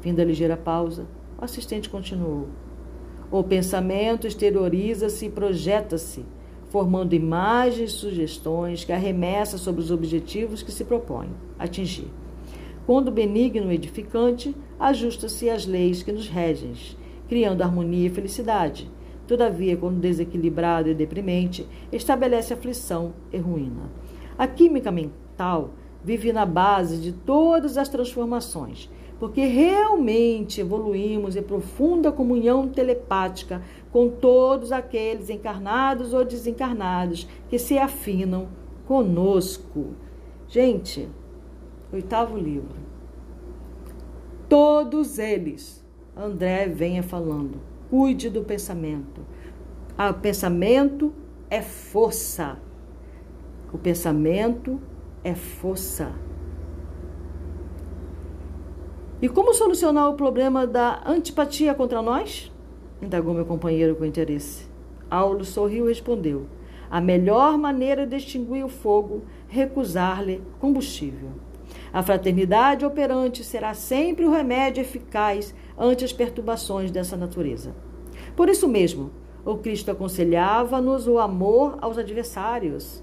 [0.00, 1.06] Fim da ligeira pausa,
[1.38, 2.48] o assistente continuou.
[3.30, 6.24] O pensamento exterioriza-se e projeta-se,
[6.70, 11.28] formando imagens e sugestões que arremessa sobre os objetivos que se propõe
[11.58, 12.08] atingir.
[12.86, 14.54] Quando benigno e edificante,
[14.88, 16.72] ajusta-se às leis que nos regem,
[17.28, 18.90] criando harmonia e felicidade.
[19.26, 23.90] Todavia, quando desequilibrado e deprimente, estabelece aflição e ruína.
[24.36, 25.70] A química mental
[26.04, 28.90] vive na base de todas as transformações
[29.22, 33.62] porque realmente evoluímos em profunda comunhão telepática
[33.92, 38.48] com todos aqueles encarnados ou desencarnados que se afinam
[38.84, 39.94] conosco.
[40.48, 41.08] Gente,
[41.92, 42.91] oitavo livro.
[44.52, 45.82] Todos eles,
[46.14, 49.22] André venha falando, cuide do pensamento.
[49.22, 49.24] O
[49.96, 51.10] ah, pensamento
[51.48, 52.58] é força.
[53.72, 54.78] O pensamento
[55.24, 56.12] é força.
[59.22, 62.52] E como solucionar o problema da antipatia contra nós?
[63.00, 64.68] indagou meu companheiro com interesse.
[65.10, 66.44] Aulo sorriu e respondeu:
[66.90, 71.30] A melhor maneira de extinguir o fogo, recusar-lhe combustível.
[71.92, 77.74] A fraternidade operante será sempre o remédio eficaz ante as perturbações dessa natureza.
[78.34, 79.10] Por isso mesmo,
[79.44, 83.02] o Cristo aconselhava-nos o amor aos adversários,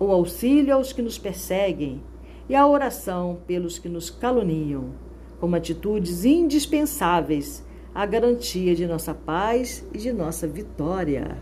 [0.00, 2.02] o auxílio aos que nos perseguem
[2.48, 4.94] e a oração pelos que nos caluniam
[5.38, 7.64] como atitudes indispensáveis
[7.94, 11.38] à garantia de nossa paz e de nossa vitória.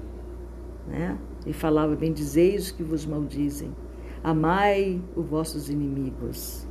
[0.86, 1.18] Né?
[1.46, 3.74] E falava: Bendizei os que vos maldizem,
[4.22, 6.65] amai os vossos inimigos.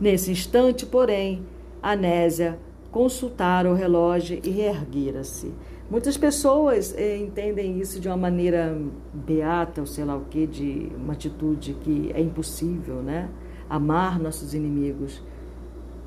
[0.00, 1.42] Nesse instante, porém,
[1.82, 2.58] Anésia
[2.90, 5.52] consultara o relógio e reerguera-se.
[5.90, 8.76] Muitas pessoas eh, entendem isso de uma maneira
[9.12, 13.28] beata, ou sei lá o que, de uma atitude que é impossível, né?
[13.68, 15.22] amar nossos inimigos.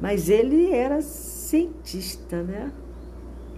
[0.01, 2.71] Mas ele era cientista, né?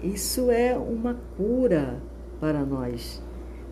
[0.03, 2.01] Isso é uma cura
[2.39, 3.21] para nós.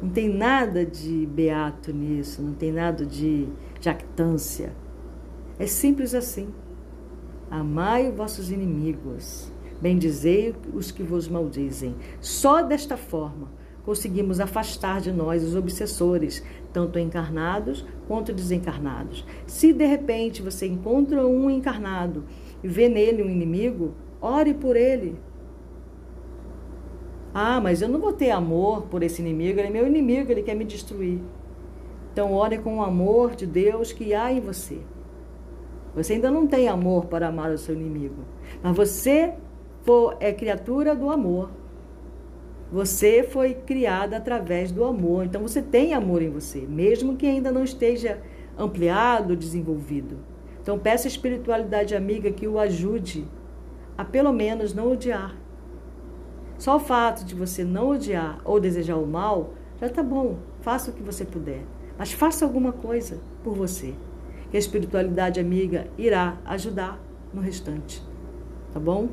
[0.02, 3.48] Não tem nada de beato nisso, não tem nada de
[3.82, 4.72] jactância.
[5.60, 6.48] É simples assim.
[7.52, 9.52] Amai os vossos inimigos,
[9.82, 11.96] bendizei os que vos maldizem.
[12.22, 19.26] Só desta forma conseguimos afastar de nós os obsessores, tanto encarnados quanto desencarnados.
[19.46, 22.24] Se de repente você encontra um encarnado
[22.64, 25.20] e vê nele um inimigo, ore por ele.
[27.34, 30.44] Ah, mas eu não vou ter amor por esse inimigo, ele é meu inimigo, ele
[30.44, 31.20] quer me destruir.
[32.14, 34.80] Então, ore com o amor de Deus que há em você.
[35.96, 38.24] Você ainda não tem amor para amar o seu inimigo,
[38.62, 39.34] mas você
[40.20, 41.50] é criatura do amor.
[42.72, 47.52] Você foi criada através do amor, então você tem amor em você, mesmo que ainda
[47.52, 48.22] não esteja
[48.56, 50.18] ampliado, desenvolvido.
[50.62, 53.28] Então peça a espiritualidade amiga que o ajude
[53.98, 55.36] a pelo menos não odiar.
[56.60, 60.38] Só o fato de você não odiar ou desejar o mal já está bom.
[60.62, 61.64] Faça o que você puder,
[61.98, 63.96] mas faça alguma coisa por você.
[64.50, 67.00] Que a espiritualidade amiga irá ajudar
[67.34, 68.04] no restante.
[68.74, 69.10] Tá bom?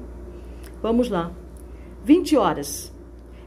[0.82, 1.32] Vamos lá.
[2.04, 2.94] 20 horas.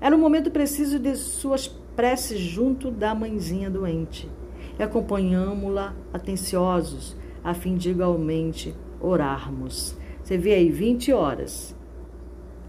[0.01, 4.29] Era o momento preciso de suas preces junto da mãezinha doente.
[4.77, 9.97] E acompanhamos-la atenciosos, a fim de igualmente orarmos.
[10.23, 11.75] Você vê aí, 20 horas.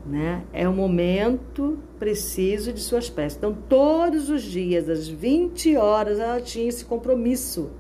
[0.05, 0.43] Né?
[0.53, 3.37] É o momento preciso de suas preces.
[3.37, 7.71] Então, todos os dias, às 20 horas, ela tinha esse compromisso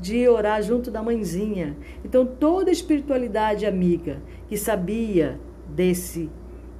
[0.00, 1.76] de orar junto da mãezinha.
[2.04, 5.38] Então, toda espiritualidade amiga que sabia
[5.68, 6.30] desse,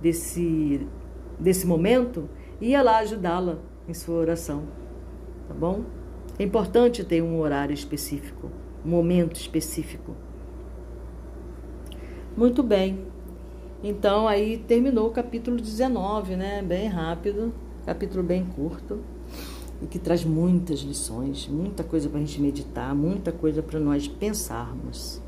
[0.01, 0.87] desse
[1.41, 2.29] desse momento,
[2.61, 3.59] ia lá ajudá-la
[3.89, 4.65] em sua oração.
[5.49, 5.85] Tá bom?
[6.39, 8.51] É importante ter um horário específico,
[8.85, 10.15] um momento específico.
[12.37, 13.07] Muito bem.
[13.83, 16.63] Então aí terminou o capítulo 19, né?
[16.63, 17.53] Bem rápido,
[17.87, 19.01] capítulo bem curto.
[19.83, 24.07] E que traz muitas lições, muita coisa para a gente meditar, muita coisa para nós
[24.07, 25.23] pensarmos.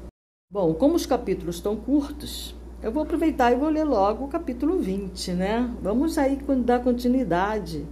[0.51, 4.79] Bom, como os capítulos estão curtos, eu vou aproveitar e vou ler logo o capítulo
[4.79, 5.75] 20, né?
[5.81, 7.87] Vamos aí dar continuidade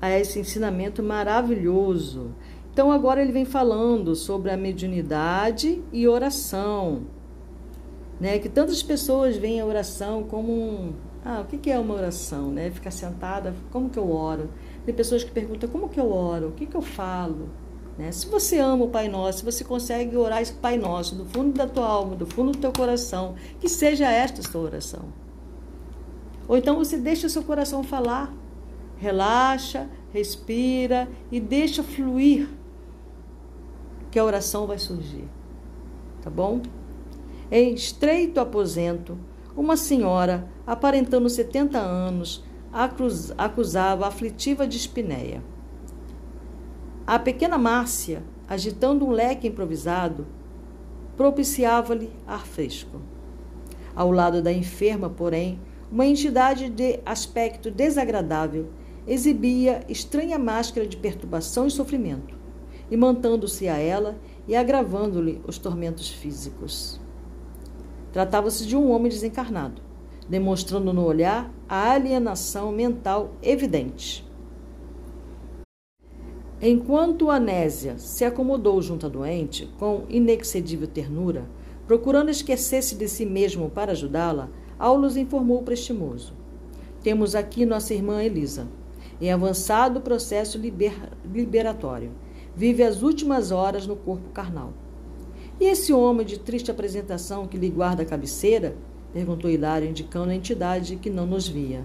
[0.00, 2.34] a esse ensinamento maravilhoso.
[2.72, 7.02] Então, agora ele vem falando sobre a mediunidade e oração,
[8.20, 8.38] né?
[8.38, 10.92] Que tantas pessoas veem a oração como um.
[11.24, 12.70] Ah, o que é uma oração, né?
[12.70, 14.50] Ficar sentada, como que eu oro?
[14.88, 17.50] Tem pessoas que perguntam como que eu oro, o que que eu falo?
[17.98, 18.10] Né?
[18.10, 21.52] Se você ama o Pai Nosso, se você consegue orar esse Pai Nosso do fundo
[21.52, 25.12] da tua alma, do fundo do teu coração, que seja esta a sua oração.
[26.48, 28.34] Ou então você deixa o seu coração falar,
[28.96, 32.48] relaxa, respira e deixa fluir,
[34.10, 35.28] que a oração vai surgir.
[36.22, 36.62] Tá bom?
[37.50, 39.18] Em estreito aposento,
[39.54, 42.42] uma senhora, aparentando 70 anos,
[42.72, 45.42] acusava aflitiva de espinéia.
[47.06, 50.26] A pequena Márcia, agitando um leque improvisado,
[51.16, 53.00] propiciava-lhe ar fresco.
[53.94, 55.58] Ao lado da enferma, porém,
[55.90, 58.68] uma entidade de aspecto desagradável
[59.06, 62.36] exibia estranha máscara de perturbação e sofrimento,
[62.90, 67.00] imantando-se a ela e agravando-lhe os tormentos físicos.
[68.12, 69.80] Tratava-se de um homem desencarnado,
[70.28, 74.26] demonstrando no olhar a alienação mental evidente.
[76.60, 81.48] Enquanto Anésia se acomodou junto à doente, com inexcedível ternura,
[81.86, 84.48] procurando esquecer-se de si mesmo para ajudá-la,
[84.78, 86.34] Aulus informou prestimoso.
[87.02, 88.66] Temos aqui nossa irmã Elisa,
[89.20, 90.94] em avançado processo liber
[91.32, 92.10] liberatório.
[92.54, 94.72] Vive as últimas horas no corpo carnal.
[95.60, 98.76] E esse homem de triste apresentação que lhe guarda a cabeceira?
[99.12, 101.84] Perguntou Hilário, indicando a entidade que não nos via.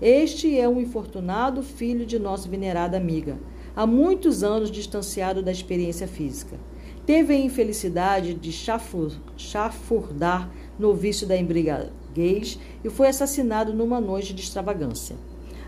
[0.00, 3.36] Este é um infortunado filho de nossa venerada amiga,
[3.74, 6.56] há muitos anos distanciado da experiência física.
[7.04, 8.52] Teve a infelicidade de
[9.36, 15.16] chafurdar no vício da embriaguez e foi assassinado numa noite de extravagância.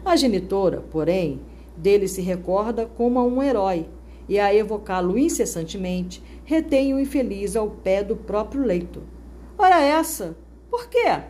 [0.05, 1.41] A genitora, porém,
[1.77, 3.87] dele se recorda como a um herói
[4.29, 9.03] e a evocá-lo incessantemente, retém o infeliz ao pé do próprio leito.
[9.59, 10.37] Ora essa!
[10.71, 11.21] Por quê?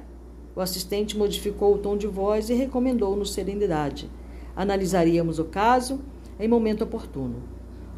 [0.55, 4.11] O assistente modificou o tom de voz e recomendou-nos serenidade.
[4.55, 6.01] Analisaríamos o caso
[6.39, 7.43] em momento oportuno.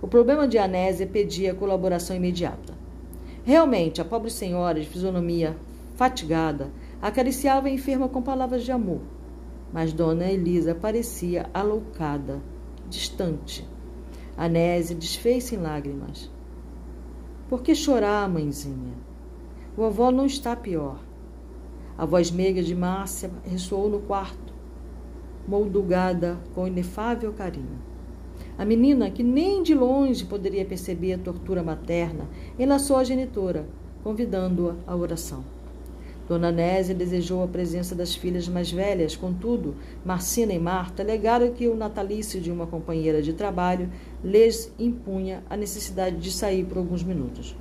[0.01, 2.75] O problema de Anésia pedia colaboração imediata.
[3.45, 5.57] Realmente, a pobre senhora, de fisionomia
[5.97, 6.71] fatigada,
[7.01, 9.01] acariciava a enferma com palavras de amor.
[9.73, 12.41] Mas Dona Elisa parecia aloucada,
[12.89, 13.67] distante.
[14.37, 16.31] Anésia desfez-se em lágrimas.
[17.49, 18.95] Por que chorar, mãezinha?
[19.77, 20.99] Vovó não está pior.
[22.03, 24.53] A voz meiga de Márcia ressoou no quarto,
[25.47, 27.79] moldugada com inefável carinho.
[28.59, 32.29] A menina, que nem de longe poderia perceber a tortura materna,
[32.59, 33.69] enlaçou a genitora,
[34.03, 35.45] convidando-a à oração.
[36.27, 41.69] Dona Nésia desejou a presença das filhas mais velhas, contudo, Marcina e Marta alegaram que
[41.69, 43.89] o natalício de uma companheira de trabalho
[44.25, 47.55] lhes impunha a necessidade de sair por alguns minutos.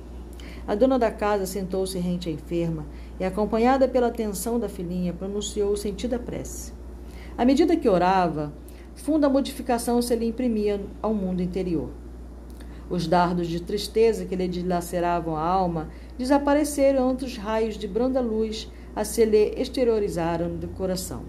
[0.66, 2.86] A dona da casa sentou-se rente à enferma
[3.22, 6.72] e, acompanhada pela atenção da filhinha, pronunciou sentida prece.
[7.38, 8.52] À medida que orava,
[8.96, 11.90] funda modificação se lhe imprimia ao mundo interior.
[12.90, 18.20] Os dardos de tristeza que lhe dilaceravam a alma desapareceram entre os raios de branda
[18.20, 21.22] luz a se lhe exteriorizaram do coração.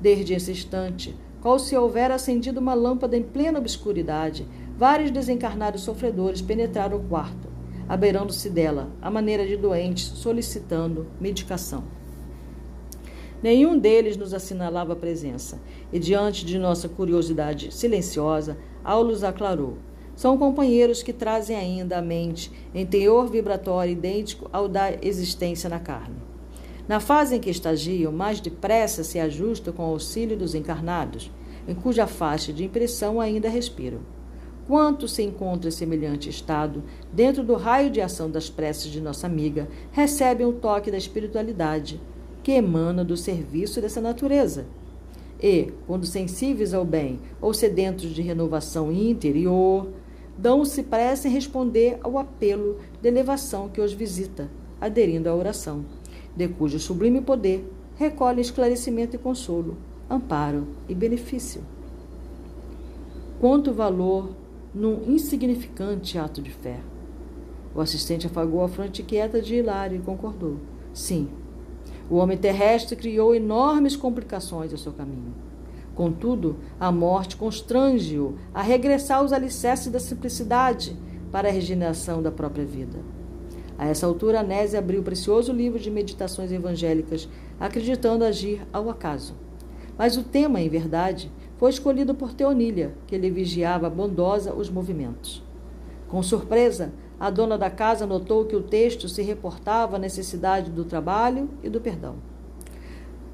[0.00, 4.46] Desde esse instante, qual se houver acendido uma lâmpada em plena obscuridade,
[4.78, 7.49] vários desencarnados sofredores penetraram o quarto,
[7.90, 11.82] abeirando-se dela, à maneira de doentes, solicitando medicação.
[13.42, 15.60] Nenhum deles nos assinalava a presença,
[15.92, 19.76] e diante de nossa curiosidade silenciosa, Aulus aclarou:
[20.14, 25.80] são companheiros que trazem ainda a mente em teor vibratório idêntico ao da existência na
[25.80, 26.14] carne.
[26.86, 31.28] Na fase em que estagiam, mais depressa se ajustam com o auxílio dos encarnados,
[31.66, 34.19] em cuja faixa de impressão ainda respiram.
[34.70, 39.26] Quanto se encontra em semelhante estado, dentro do raio de ação das preces de nossa
[39.26, 42.00] amiga, recebem o toque da espiritualidade,
[42.40, 44.66] que emana do serviço dessa natureza.
[45.42, 49.88] E, quando sensíveis ao bem ou sedentos de renovação interior,
[50.38, 54.48] dão-se pressa em responder ao apelo de elevação que os visita,
[54.80, 55.84] aderindo à oração,
[56.36, 59.76] de cujo sublime poder recolhe esclarecimento e consolo,
[60.08, 61.60] amparo e benefício.
[63.40, 64.38] Quanto valor
[64.74, 66.78] num insignificante ato de fé.
[67.74, 70.56] O assistente afagou a fronte quieta de Hilário e concordou.
[70.92, 71.28] Sim,
[72.10, 75.32] o homem terrestre criou enormes complicações ao seu caminho.
[75.94, 80.96] Contudo, a morte constrange-o a regressar aos alicerces da simplicidade
[81.30, 82.98] para a regeneração da própria vida.
[83.78, 89.34] A essa altura, Anésio abriu o precioso livro de meditações evangélicas, acreditando agir ao acaso.
[89.96, 95.42] Mas o tema, em verdade, foi escolhido por Teonília, que lhe vigiava bondosa os movimentos.
[96.08, 96.90] Com surpresa,
[97.20, 101.68] a dona da casa notou que o texto se reportava à necessidade do trabalho e
[101.68, 102.14] do perdão.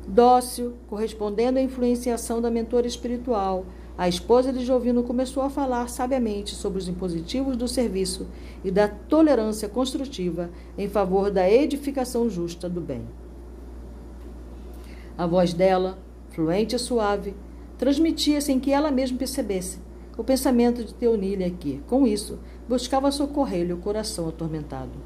[0.09, 3.65] Dócil, correspondendo à influenciação da mentora espiritual,
[3.97, 8.27] a esposa de Jovino começou a falar sabiamente sobre os impositivos do serviço
[8.65, 13.07] e da tolerância construtiva em favor da edificação justa do bem.
[15.17, 15.97] A voz dela,
[16.31, 17.33] fluente e suave,
[17.79, 19.79] transmitia sem que ela mesma percebesse
[20.17, 24.99] o pensamento de Teonília que, com isso, buscava socorrer-lhe o coração atormentado.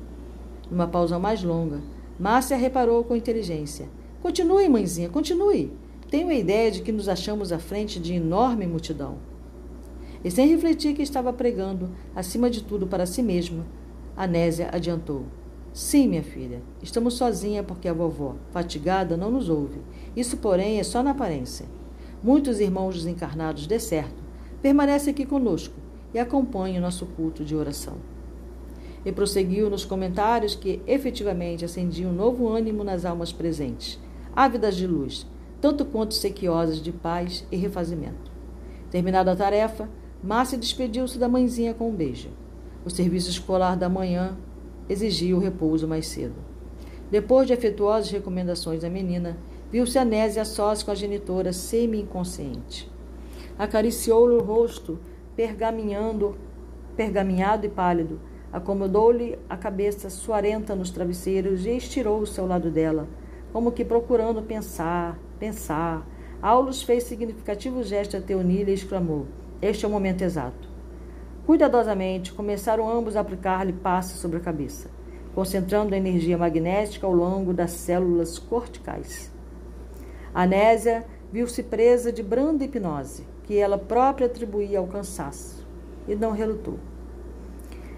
[0.71, 1.81] Numa pausa mais longa,
[2.19, 3.89] Márcia reparou com inteligência.
[4.23, 5.73] Continue, mãezinha, continue.
[6.09, 9.17] Tenho a ideia de que nos achamos à frente de enorme multidão.
[10.23, 13.67] E sem refletir que estava pregando, acima de tudo para si mesma,
[14.17, 15.25] Anésia adiantou.
[15.73, 19.81] Sim, minha filha, estamos sozinha porque a vovó, fatigada, não nos ouve.
[20.15, 21.67] Isso, porém, é só na aparência.
[22.23, 24.23] Muitos irmãos desencarnados, de certo,
[24.61, 25.75] permanecem aqui conosco
[26.13, 27.97] e acompanhem o nosso culto de oração.
[29.07, 33.99] E prosseguiu nos comentários que efetivamente acendiam um novo ânimo nas almas presentes,
[34.37, 35.27] ávidas de luz,
[35.63, 38.31] tanto quanto sequiosas de paz e refazimento.
[38.91, 39.89] Terminada a tarefa,
[40.23, 42.29] Márcia despediu-se da mãezinha com um beijo.
[42.85, 44.37] O serviço escolar da manhã
[44.91, 46.35] exigia o repouso mais cedo.
[47.11, 49.39] Depois de afetuosas recomendações à menina,
[49.71, 52.91] Viu-se Anésia sós com a genitora semi-inconsciente.
[53.57, 54.99] Acariciou-lhe o rosto,
[55.37, 56.37] pergaminhando,
[56.97, 58.21] pergaminhado e pálido.
[58.53, 63.09] Acomodou-lhe a cabeça suarenta nos travesseiros e estirou-se ao lado dela,
[63.53, 66.05] como que procurando pensar, pensar.
[66.43, 69.27] Aulus fez significativo gesto a Teonília e exclamou:
[69.63, 70.69] Este é o momento exato.
[71.47, 74.91] Cuidadosamente, começaram ambos a aplicar-lhe passos sobre a cabeça,
[75.33, 79.30] concentrando a energia magnética ao longo das células corticais.
[80.35, 85.67] Anésia viu-se presa de branda hipnose, que ela própria atribuía ao cansaço,
[86.07, 86.79] e não relutou.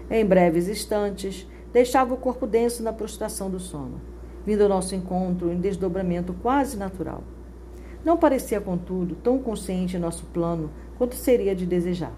[0.09, 4.01] Em breves instantes, deixava o corpo denso na prostração do sono,
[4.45, 7.23] vindo ao nosso encontro em desdobramento quase natural.
[8.03, 12.13] Não parecia, contudo, tão consciente em nosso plano quanto seria de desejar.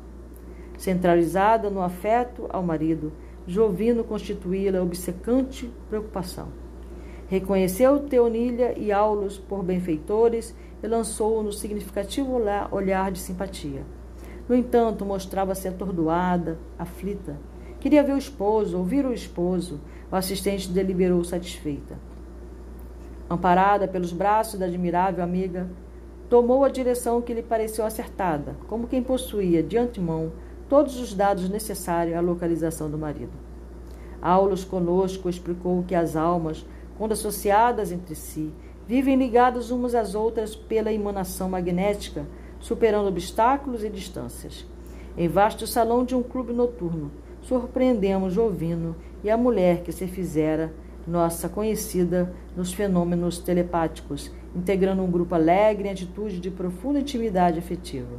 [0.77, 3.13] Centralizada no afeto ao marido,
[3.47, 6.47] Jovino constituía-lhe obcecante preocupação.
[7.27, 12.39] Reconheceu Teonília e Aulus por benfeitores e lançou-o no significativo
[12.71, 13.83] olhar de simpatia.
[14.47, 17.35] No entanto, mostrava-se atordoada, aflita.
[17.79, 19.79] Queria ver o esposo, ouvir o esposo.
[20.11, 21.97] O assistente deliberou satisfeita.
[23.27, 25.67] Amparada pelos braços da admirável amiga,
[26.29, 30.31] tomou a direção que lhe pareceu acertada, como quem possuía de antemão
[30.69, 33.33] todos os dados necessários à localização do marido.
[34.21, 36.65] Aulus conosco explicou que as almas
[36.97, 38.51] quando associadas entre si,
[38.87, 42.25] vivem ligadas umas às outras pela emanação magnética,
[42.59, 44.65] superando obstáculos e distâncias.
[45.17, 50.73] Em vasto salão de um clube noturno, surpreendemos Jovino e a mulher que se fizera
[51.07, 58.15] nossa conhecida nos fenômenos telepáticos, integrando um grupo alegre em atitude de profunda intimidade afetiva.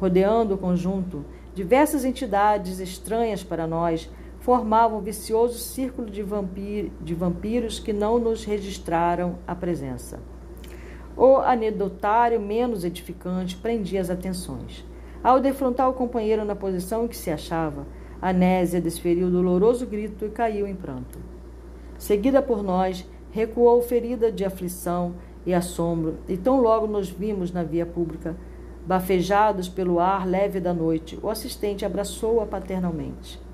[0.00, 1.24] Rodeando o conjunto,
[1.54, 4.08] diversas entidades estranhas para nós
[4.48, 10.20] formavam um vicioso círculo de, vampir, de vampiros que não nos registraram a presença.
[11.14, 14.86] O anedotário menos edificante prendia as atenções.
[15.22, 17.86] Ao defrontar o companheiro na posição em que se achava,
[18.22, 21.18] Anésia desferiu doloroso grito e caiu em pranto.
[21.98, 27.62] Seguida por nós, recuou ferida de aflição e assombro, e tão logo nos vimos na
[27.62, 28.34] via pública,
[28.86, 33.46] bafejados pelo ar leve da noite, o assistente abraçou-a paternalmente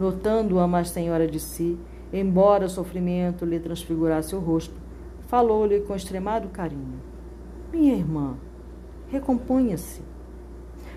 [0.00, 1.78] notando-a mais senhora de si,
[2.10, 4.74] embora o sofrimento lhe transfigurasse o rosto,
[5.28, 6.98] falou-lhe com extremado carinho:
[7.70, 8.38] Minha irmã,
[9.10, 10.00] recomponha-se.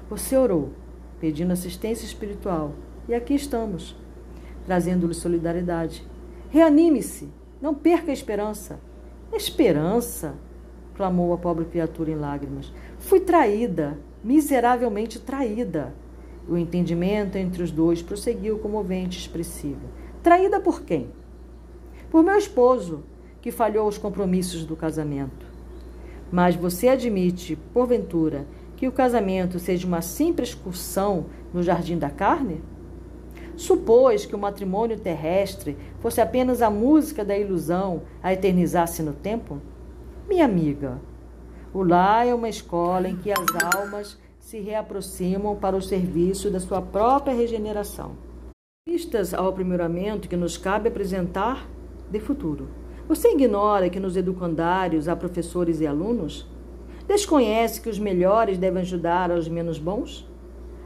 [0.09, 0.69] Você orou,
[1.19, 2.71] pedindo assistência espiritual,
[3.05, 3.93] e aqui estamos,
[4.65, 6.07] trazendo-lhe solidariedade.
[6.49, 7.29] Reanime-se,
[7.61, 8.79] não perca a esperança.
[9.33, 10.35] Esperança?
[10.95, 12.71] clamou a pobre criatura em lágrimas.
[12.99, 15.93] Fui traída, miseravelmente traída.
[16.47, 19.87] O entendimento entre os dois prosseguiu comovente e expressivo.
[20.21, 21.09] Traída por quem?
[22.09, 23.03] Por meu esposo,
[23.41, 25.45] que falhou os compromissos do casamento.
[26.31, 32.61] Mas você admite, porventura, que o casamento seja uma simples excursão no jardim da carne?
[33.55, 39.61] Supôs que o matrimônio terrestre fosse apenas a música da ilusão a eternizar-se no tempo?
[40.27, 40.99] Minha amiga,
[41.73, 44.15] O lar é uma escola em que as almas
[44.53, 48.11] se reaproximam para o serviço da sua própria regeneração.
[48.87, 51.67] Vistas ao aprimoramento que nos cabe apresentar
[52.11, 52.67] de futuro.
[53.07, 56.47] Você ignora que nos educandários há professores e alunos?
[57.07, 60.29] Desconhece que os melhores devem ajudar aos menos bons?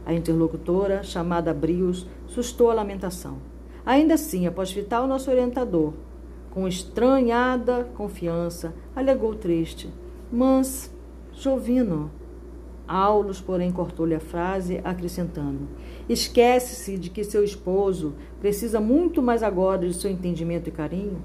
[0.05, 3.37] A interlocutora, chamada Brios, sustou a lamentação.
[3.85, 5.91] Ainda assim, após fitar o nosso orientador,
[6.51, 9.89] com estranhada confiança, alegou triste.
[10.31, 10.89] Mas,
[11.33, 12.09] Jovino.
[12.87, 15.67] Aulus, porém, cortou-lhe a frase, acrescentando:
[16.07, 21.21] Esquece-se de que seu esposo precisa muito mais agora de seu entendimento e carinho.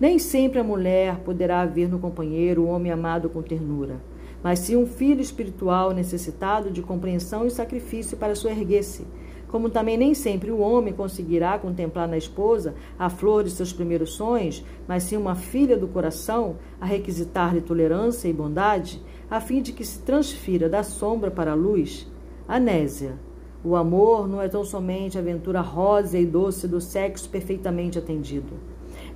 [0.00, 4.00] Nem sempre a mulher poderá ver no companheiro o homem amado com ternura,
[4.42, 9.06] mas sim um filho espiritual necessitado de compreensão e sacrifício para sua erguer-se
[9.48, 14.12] como também nem sempre o homem conseguirá contemplar na esposa a flor de seus primeiros
[14.14, 19.72] sonhos, mas sim uma filha do coração a requisitar-lhe tolerância e bondade, a fim de
[19.72, 22.06] que se transfira da sombra para a luz.
[22.46, 23.18] Anésia.
[23.64, 28.54] O amor não é tão somente a aventura rosa e doce do sexo perfeitamente atendido.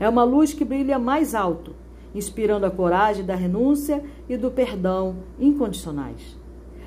[0.00, 1.72] É uma luz que brilha mais alto,
[2.12, 6.36] inspirando a coragem da renúncia e do perdão incondicionais,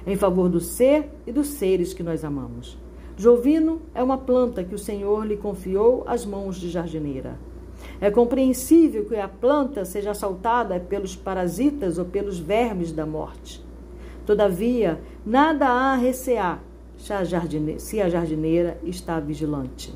[0.06, 2.78] em favor do ser e dos seres que nós amamos.
[3.16, 7.38] Jovino é uma planta que o Senhor lhe confiou às mãos de jardineira.
[8.02, 13.64] É compreensível que a planta seja assaltada pelos parasitas ou pelos vermes da morte.
[14.26, 16.64] Todavia, nada há a recear
[16.98, 19.94] se a jardineira está vigilante.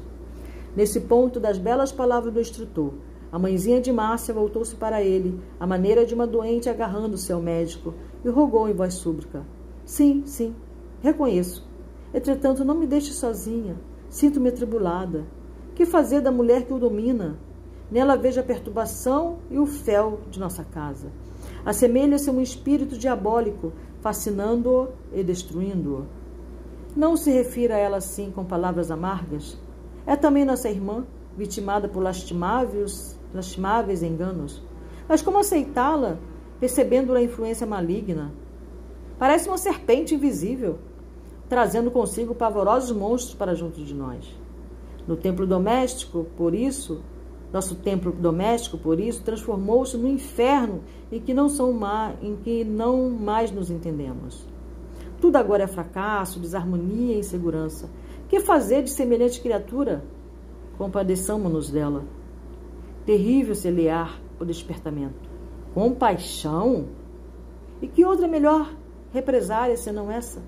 [0.76, 2.94] Nesse ponto das belas palavras do instrutor,
[3.32, 7.94] a mãezinha de Márcia voltou-se para ele, à maneira de uma doente agarrando-se ao médico,
[8.24, 9.46] e rogou em voz súbrica:
[9.86, 10.56] Sim, sim,
[11.02, 11.68] reconheço.
[12.14, 13.76] Entretanto, não me deixe sozinha.
[14.10, 15.26] Sinto-me atribulada.
[15.76, 17.38] Que fazer da mulher que o domina?
[17.90, 21.08] Nela vejo a perturbação e o fel de nossa casa.
[21.66, 23.72] Assemelha-se a um espírito diabólico,
[24.02, 26.06] fascinando-o e destruindo-o.
[26.96, 29.58] Não se refira a ela assim com palavras amargas.
[30.06, 31.06] É também nossa irmã,
[31.38, 34.62] vitimada por lastimáveis, lastimáveis enganos.
[35.08, 36.18] Mas como aceitá-la,
[36.60, 38.34] percebendo a influência maligna?
[39.20, 40.80] Parece uma serpente invisível
[41.50, 44.26] trazendo consigo pavorosos monstros para junto de nós.
[45.08, 47.02] No templo doméstico, por isso,
[47.52, 50.82] nosso templo doméstico, por isso, transformou-se no inferno
[51.12, 54.46] em que não são má, em que não mais nos entendemos.
[55.22, 57.90] Tudo agora é fracasso, desarmonia e insegurança.
[58.28, 60.04] Que fazer de semelhante criatura?
[60.78, 62.04] Compadeçamos-nos dela.
[63.06, 65.30] Terrível celear o despertamento.
[65.74, 66.88] Compaixão?
[67.82, 68.74] E que outra melhor
[69.14, 70.42] represária senão essa?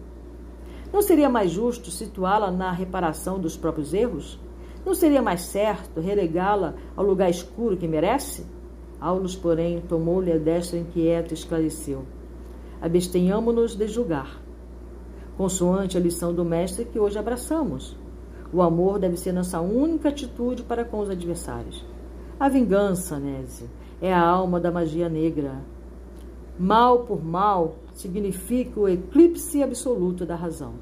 [0.92, 4.40] Não seria mais justo situá-la na reparação dos próprios erros?
[4.86, 8.46] Não seria mais certo relegá-la ao lugar escuro que merece?
[9.00, 12.04] Aulus, porém, tomou-lhe a destra inquieta e esclareceu:
[12.82, 14.42] Abstenhamo-nos de julgar,
[15.38, 17.96] consoante a lição do mestre que hoje abraçamos.
[18.52, 21.86] O amor deve ser nossa única atitude para com os adversários.
[22.40, 23.68] A vingança, Nézia,
[24.02, 25.62] é a alma da magia negra.
[26.58, 30.74] Mal por mal significa o eclipse absoluto da razão.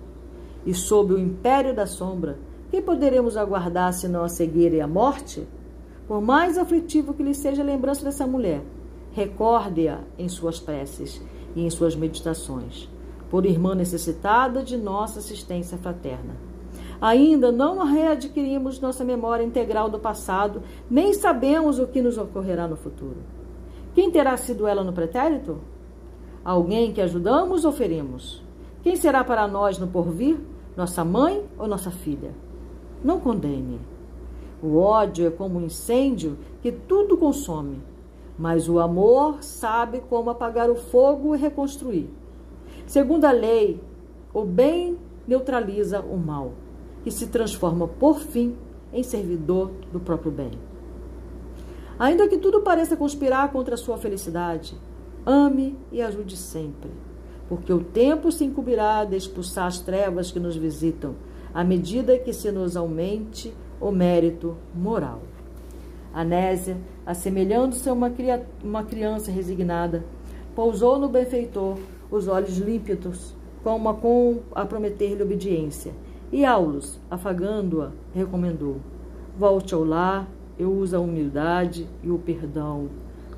[0.65, 2.37] E sob o império da sombra,
[2.69, 5.47] que poderemos aguardar senão a cegueira e a morte?
[6.07, 8.61] Por mais aflitivo que lhe seja a lembrança dessa mulher,
[9.11, 11.21] recorde-a em suas preces
[11.55, 12.89] e em suas meditações,
[13.29, 16.35] por irmã necessitada de nossa assistência fraterna.
[16.99, 22.75] Ainda não readquirimos nossa memória integral do passado, nem sabemos o que nos ocorrerá no
[22.75, 23.17] futuro.
[23.93, 25.59] Quem terá sido ela no pretérito?
[26.43, 28.43] Alguém que ajudamos ou ferimos?
[28.81, 30.39] Quem será para nós no porvir?
[30.75, 32.31] Nossa mãe ou nossa filha?
[33.03, 33.79] Não condene.
[34.61, 37.81] O ódio é como um incêndio que tudo consome,
[38.37, 42.09] mas o amor sabe como apagar o fogo e reconstruir.
[42.85, 43.81] Segundo a lei,
[44.33, 46.53] o bem neutraliza o mal,
[47.03, 48.55] que se transforma por fim
[48.91, 50.51] em servidor do próprio bem.
[51.99, 54.77] Ainda que tudo pareça conspirar contra a sua felicidade,
[55.29, 56.89] Ame e ajude sempre,
[57.49, 61.15] porque o tempo se incumbirá de expulsar as trevas que nos visitam,
[61.53, 65.21] à medida que se nos aumente o mérito moral.
[66.13, 68.11] Anésia, assemelhando-se a uma,
[68.63, 70.03] uma criança resignada,
[70.55, 71.77] pousou no benfeitor
[72.09, 75.93] os olhos límpidos, como a, com a prometer-lhe obediência.
[76.31, 78.77] E Aulus, afagando-a, recomendou:
[79.37, 80.27] Volte ao lar
[80.57, 82.89] e use a humildade e o perdão,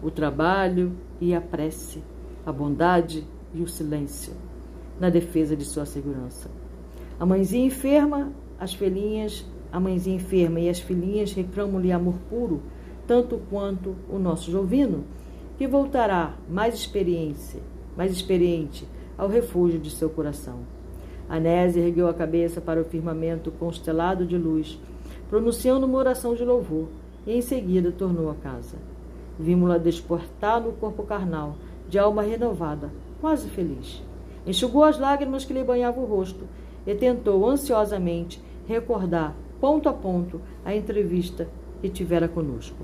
[0.01, 2.01] o trabalho e a prece,
[2.45, 4.33] a bondade e o silêncio,
[4.99, 6.49] na defesa de sua segurança.
[7.19, 12.61] A mãezinha enferma, as filhinhas, a mãezinha enferma e as filhinhas reclamam-lhe amor puro,
[13.05, 15.03] tanto quanto o nosso Jovino,
[15.57, 17.59] que voltará mais experiência,
[17.97, 20.59] mais experiente, ao refúgio de seu coração.
[21.27, 24.79] Anésio ergueu a cabeça para o firmamento constelado de luz,
[25.29, 26.87] pronunciando uma oração de louvor,
[27.27, 28.77] e em seguida tornou a casa.
[29.37, 31.57] Vimos-la desportar no corpo carnal,
[31.89, 32.89] de alma renovada,
[33.19, 34.01] quase feliz.
[34.47, 36.47] Enxugou as lágrimas que lhe banhavam o rosto
[36.89, 41.47] e tentou ansiosamente recordar, ponto a ponto, a entrevista
[41.79, 42.83] que tivera conosco.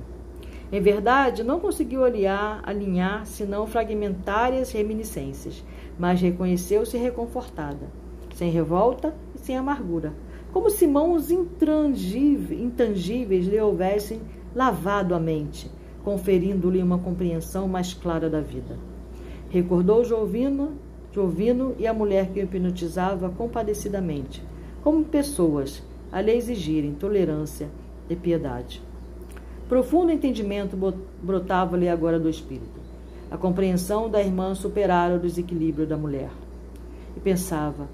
[0.71, 5.65] Em verdade, não conseguiu aliar, alinhar senão fragmentárias reminiscências,
[5.97, 7.89] mas reconheceu-se reconfortada,
[8.35, 10.13] sem revolta e sem amargura,
[10.53, 14.21] como se mãos intangíveis lhe houvessem
[14.55, 15.67] lavado a mente,
[16.03, 18.77] conferindo-lhe uma compreensão mais clara da vida.
[19.49, 20.73] Recordou Jovino,
[21.15, 24.43] Jovino e a mulher que o hipnotizava compadecidamente,
[24.83, 27.69] como pessoas a lhe exigirem tolerância
[28.09, 28.81] e piedade.
[29.69, 30.77] Profundo entendimento
[31.23, 32.81] brotava-lhe agora do espírito.
[33.31, 36.31] A compreensão da irmã superara o desequilíbrio da mulher.
[37.15, 37.87] E pensava: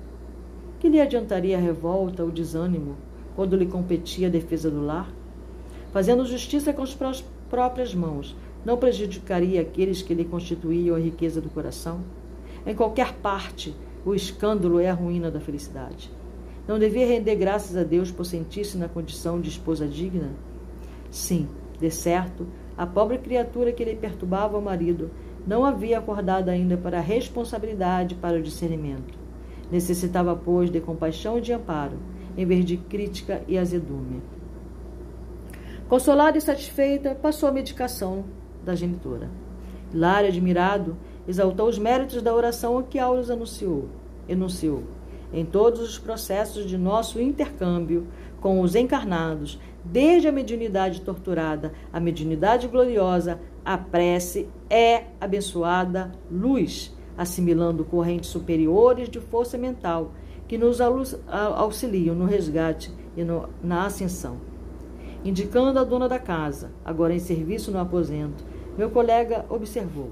[0.80, 2.96] que lhe adiantaria a revolta, o desânimo,
[3.36, 5.08] quando lhe competia a defesa do lar?
[5.94, 6.98] Fazendo justiça com as
[7.48, 12.02] próprias mãos, não prejudicaria aqueles que lhe constituíam a riqueza do coração?
[12.66, 16.12] Em qualquer parte, o escândalo é a ruína da felicidade.
[16.68, 20.30] Não devia render graças a Deus por sentir-se na condição de esposa digna?
[21.10, 21.48] Sim,
[21.80, 22.48] de certo,
[22.78, 25.12] a pobre criatura que lhe perturbava o marido
[25.46, 29.20] não havia acordado ainda para a responsabilidade para o discernimento.
[29.72, 31.98] Necessitava, pois, de compaixão e de amparo,
[32.38, 34.22] em vez de crítica e azedume.
[35.90, 38.24] Consolada e satisfeita, passou a medicação
[38.64, 39.30] da genitora.
[39.94, 40.96] Hilário, admirado,
[41.32, 43.88] exaltou os méritos da oração que Aulus anunciou,
[44.28, 44.84] enunciou.
[45.34, 48.06] Em todos os processos de nosso intercâmbio
[48.42, 56.96] com os encarnados, Desde a mediunidade torturada à mediunidade gloriosa, a prece é abençoada luz,
[57.18, 60.12] assimilando correntes superiores de força mental
[60.48, 64.38] que nos auxiliam no resgate e no, na ascensão.
[65.24, 68.44] Indicando a dona da casa, agora em serviço no aposento,
[68.78, 70.10] meu colega observou.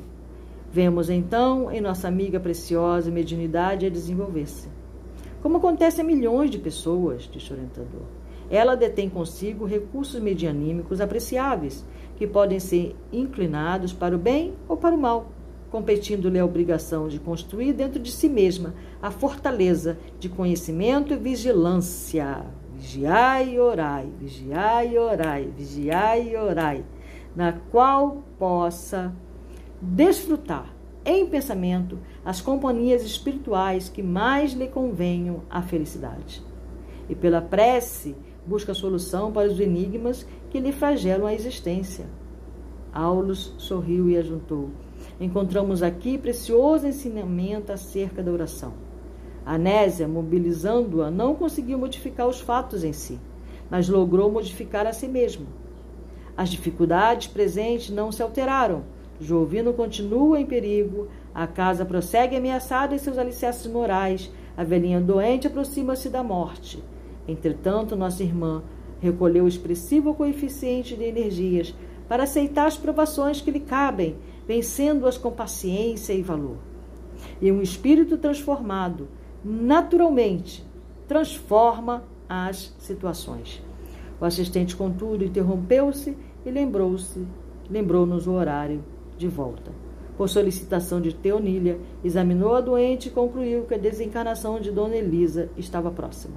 [0.71, 4.67] Vemos então em nossa amiga preciosa mediunidade a desenvolver-se.
[5.41, 8.03] Como acontece a milhões de pessoas, disse o orientador.
[8.51, 11.83] Ela detém consigo recursos medianímicos apreciáveis,
[12.17, 15.31] que podem ser inclinados para o bem ou para o mal,
[15.71, 22.45] competindo-lhe a obrigação de construir dentro de si mesma a fortaleza de conhecimento e vigilância.
[22.75, 26.85] Vigiai e orai, vigiai e orai, vigiai e orai,
[27.35, 29.13] na qual possa
[29.81, 30.73] desfrutar
[31.05, 36.43] em pensamento as companhias espirituais que mais lhe convenham à felicidade.
[37.07, 38.15] E pela prece,
[38.45, 42.05] busca solução para os enigmas que lhe flagelam a existência.
[42.93, 44.69] Aulus sorriu e ajuntou.
[45.19, 48.73] Encontramos aqui precioso ensinamento acerca da oração.
[49.45, 53.19] Anésia, mobilizando-a, não conseguiu modificar os fatos em si,
[53.69, 55.47] mas logrou modificar a si mesmo.
[56.35, 58.83] As dificuldades presentes não se alteraram.
[59.19, 65.45] Jovino continua em perigo, a casa prossegue ameaçada em seus alicerces morais, a velhinha doente
[65.45, 66.81] aproxima-se da morte.
[67.27, 68.63] Entretanto, nossa irmã
[69.01, 71.75] recolheu o expressivo coeficiente de energias
[72.07, 74.15] para aceitar as provações que lhe cabem,
[74.47, 76.57] vencendo-as com paciência e valor.
[77.41, 79.07] E um espírito transformado,
[79.43, 80.65] naturalmente,
[81.07, 83.61] transforma as situações.
[84.19, 87.25] O assistente, contudo, interrompeu-se e lembrou-se,
[87.69, 88.83] lembrou-nos o horário
[89.19, 89.71] de volta.
[90.17, 95.49] Por solicitação de Teonília, examinou a doente e concluiu que a desencarnação de Dona Elisa
[95.55, 96.33] estava próxima.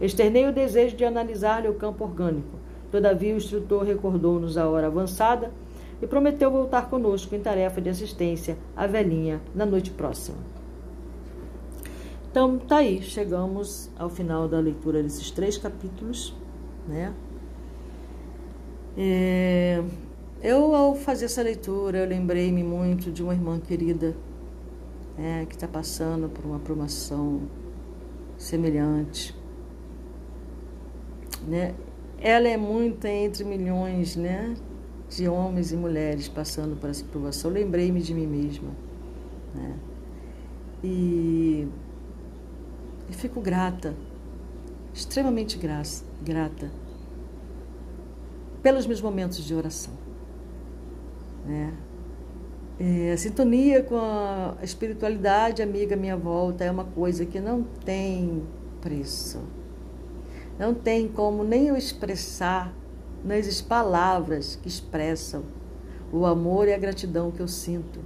[0.00, 2.58] Externei o desejo de analisar-lhe o campo orgânico.
[2.90, 5.50] Todavia, o instrutor recordou-nos a hora avançada
[6.00, 10.38] e prometeu voltar conosco em tarefa de assistência à velhinha na noite próxima.
[12.30, 16.34] Então, tá aí, chegamos ao final da leitura desses três capítulos,
[16.88, 17.14] né?
[18.96, 19.82] É,
[20.44, 24.14] eu, ao fazer essa leitura, eu lembrei-me muito de uma irmã querida
[25.18, 27.42] né, que está passando por uma promoção
[28.38, 29.34] semelhante
[31.46, 31.74] né?
[32.18, 34.54] Ela é muita entre milhões, né?
[35.08, 37.50] De homens e mulheres passando por essa provação.
[37.50, 38.70] Lembrei-me de mim mesma,
[39.54, 39.76] né?
[40.82, 41.66] E,
[43.08, 43.94] e fico grata,
[44.92, 45.58] extremamente
[46.22, 46.70] grata
[48.62, 49.92] pelos meus momentos de oração,
[51.44, 51.74] né?
[52.78, 57.62] É, a sintonia com a espiritualidade amiga à minha volta é uma coisa que não
[57.84, 58.42] tem
[58.80, 59.40] preço.
[60.58, 62.74] Não tem como nem eu expressar,
[63.24, 65.44] não existem palavras que expressam
[66.12, 68.00] o amor e a gratidão que eu sinto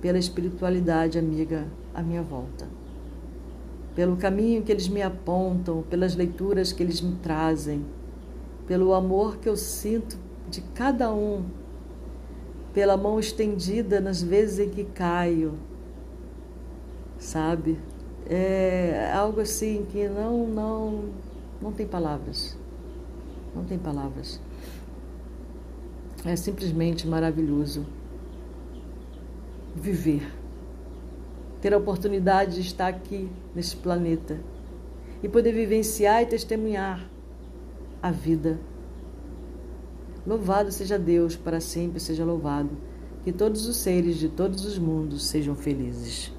[0.00, 2.68] pela espiritualidade amiga à minha volta,
[3.94, 7.84] pelo caminho que eles me apontam, pelas leituras que eles me trazem,
[8.66, 11.44] pelo amor que eu sinto de cada um,
[12.74, 15.54] pela mão estendida nas vezes em que caio,
[17.18, 17.78] sabe?
[18.28, 21.04] É algo assim que não, não,
[21.62, 22.58] não tem palavras.
[23.54, 24.40] Não tem palavras.
[26.24, 27.86] É simplesmente maravilhoso
[29.76, 30.26] viver,
[31.60, 34.40] ter a oportunidade de estar aqui nesse planeta
[35.22, 37.08] e poder vivenciar e testemunhar
[38.02, 38.58] a vida.
[40.26, 42.70] Louvado seja Deus, para sempre seja louvado.
[43.22, 46.33] Que todos os seres de todos os mundos sejam felizes.